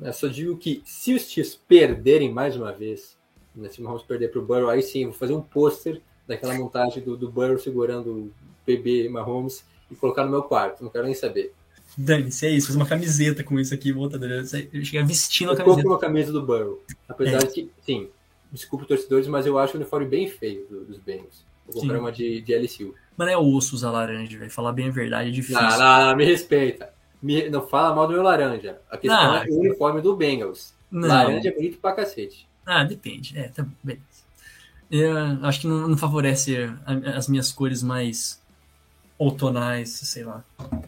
[0.00, 3.16] Eu só digo que se os Chiefs perderem mais uma vez,
[3.54, 7.02] né, se vamos perder para o Burrow, aí sim, vou fazer um pôster daquela montagem
[7.02, 8.32] do, do Burrow segurando o
[8.66, 10.82] bebê Mahomes e colocar no meu quarto.
[10.82, 11.52] Não quero nem saber.
[11.96, 12.68] Dane-se, é isso.
[12.68, 14.16] Faz uma camiseta com isso aqui, volta.
[14.16, 15.86] Eu cheguei vestindo a camiseta.
[15.86, 16.82] Eu uma camisa do Burrow.
[17.08, 17.46] Apesar é.
[17.46, 18.08] de que, sim,
[18.52, 21.44] desculpe torcedores, mas eu acho o uniforme bem feio do, dos Bengals.
[21.66, 22.00] Vou comprar sim.
[22.00, 22.94] uma de, de LSU.
[23.16, 24.50] Mano, é osso usar laranja, velho.
[24.50, 25.60] Falar bem a verdade é difícil.
[25.60, 26.92] Não me respeita.
[27.22, 28.78] Me, não fala mal do meu laranja.
[28.90, 30.74] A questão não, é o uniforme do Bengals.
[30.90, 31.08] Não.
[31.08, 32.46] Laranja é bonito pra cacete.
[32.64, 33.38] Ah, depende.
[33.38, 34.04] É, tá beleza.
[34.90, 36.56] Eu acho que não, não favorece
[37.14, 38.40] as minhas cores mais
[39.16, 40.42] outonais, sei lá.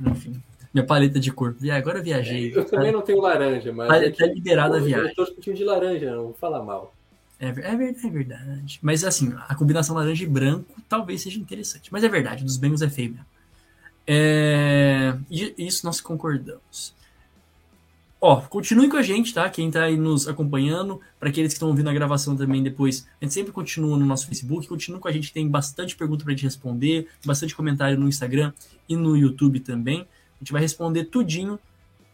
[0.06, 0.42] Enfim.
[0.74, 1.54] Minha paleta de cor.
[1.60, 2.52] E agora eu viajei.
[2.52, 3.88] É, eu também não tenho laranja, mas.
[3.88, 5.08] Paleta é liberada a viagem.
[5.10, 6.94] Eu tô discutindo de laranja, não vou falar mal.
[7.38, 8.78] É, é, verdade, é verdade.
[8.80, 11.92] Mas assim, a combinação laranja e branco talvez seja interessante.
[11.92, 13.26] Mas é verdade, dos Bengals é feio mesmo.
[14.06, 16.94] É, isso nós concordamos.
[18.20, 19.50] Ó, continue com a gente, tá?
[19.50, 23.24] Quem tá aí nos acompanhando, para aqueles que estão ouvindo a gravação também depois, a
[23.24, 26.44] gente sempre continua no nosso Facebook, continua com a gente, tem bastante pergunta pra gente
[26.44, 28.52] responder, bastante comentário no Instagram
[28.88, 30.06] e no YouTube também.
[30.36, 31.58] A gente vai responder tudinho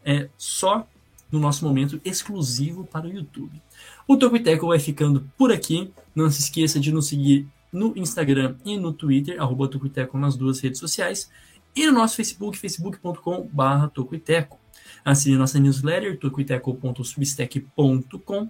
[0.03, 0.89] é, só
[1.31, 3.61] no nosso momento exclusivo para o YouTube.
[4.07, 5.91] O Tocoiteco vai ficando por aqui.
[6.15, 9.69] Não se esqueça de nos seguir no Instagram e no Twitter, arroba
[10.15, 11.31] nas duas redes sociais.
[11.75, 14.59] E no nosso Facebook, facebook.com.br Tocoiteco.
[15.05, 18.49] Assine nossa newsletter, tocoiteco.substack.com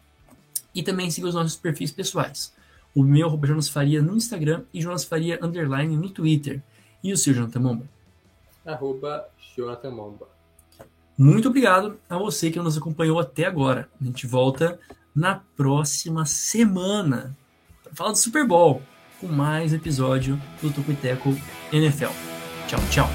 [0.75, 2.55] e também siga os nossos perfis pessoais.
[2.95, 6.63] O meu, arroba Jonas Faria no Instagram e Jonas Faria, underline, no Twitter.
[7.03, 7.85] E o seu, Jonathan Momba?
[8.65, 10.29] Arroba Jonathan Momba.
[11.17, 13.89] Muito obrigado a você que nos acompanhou até agora.
[14.01, 14.79] A gente volta
[15.15, 17.37] na próxima semana
[17.83, 18.83] para falar do Super Bowl
[19.21, 21.31] com mais episódio do Tucuiteco
[21.73, 22.38] NFL.
[22.69, 23.09] 叫叫。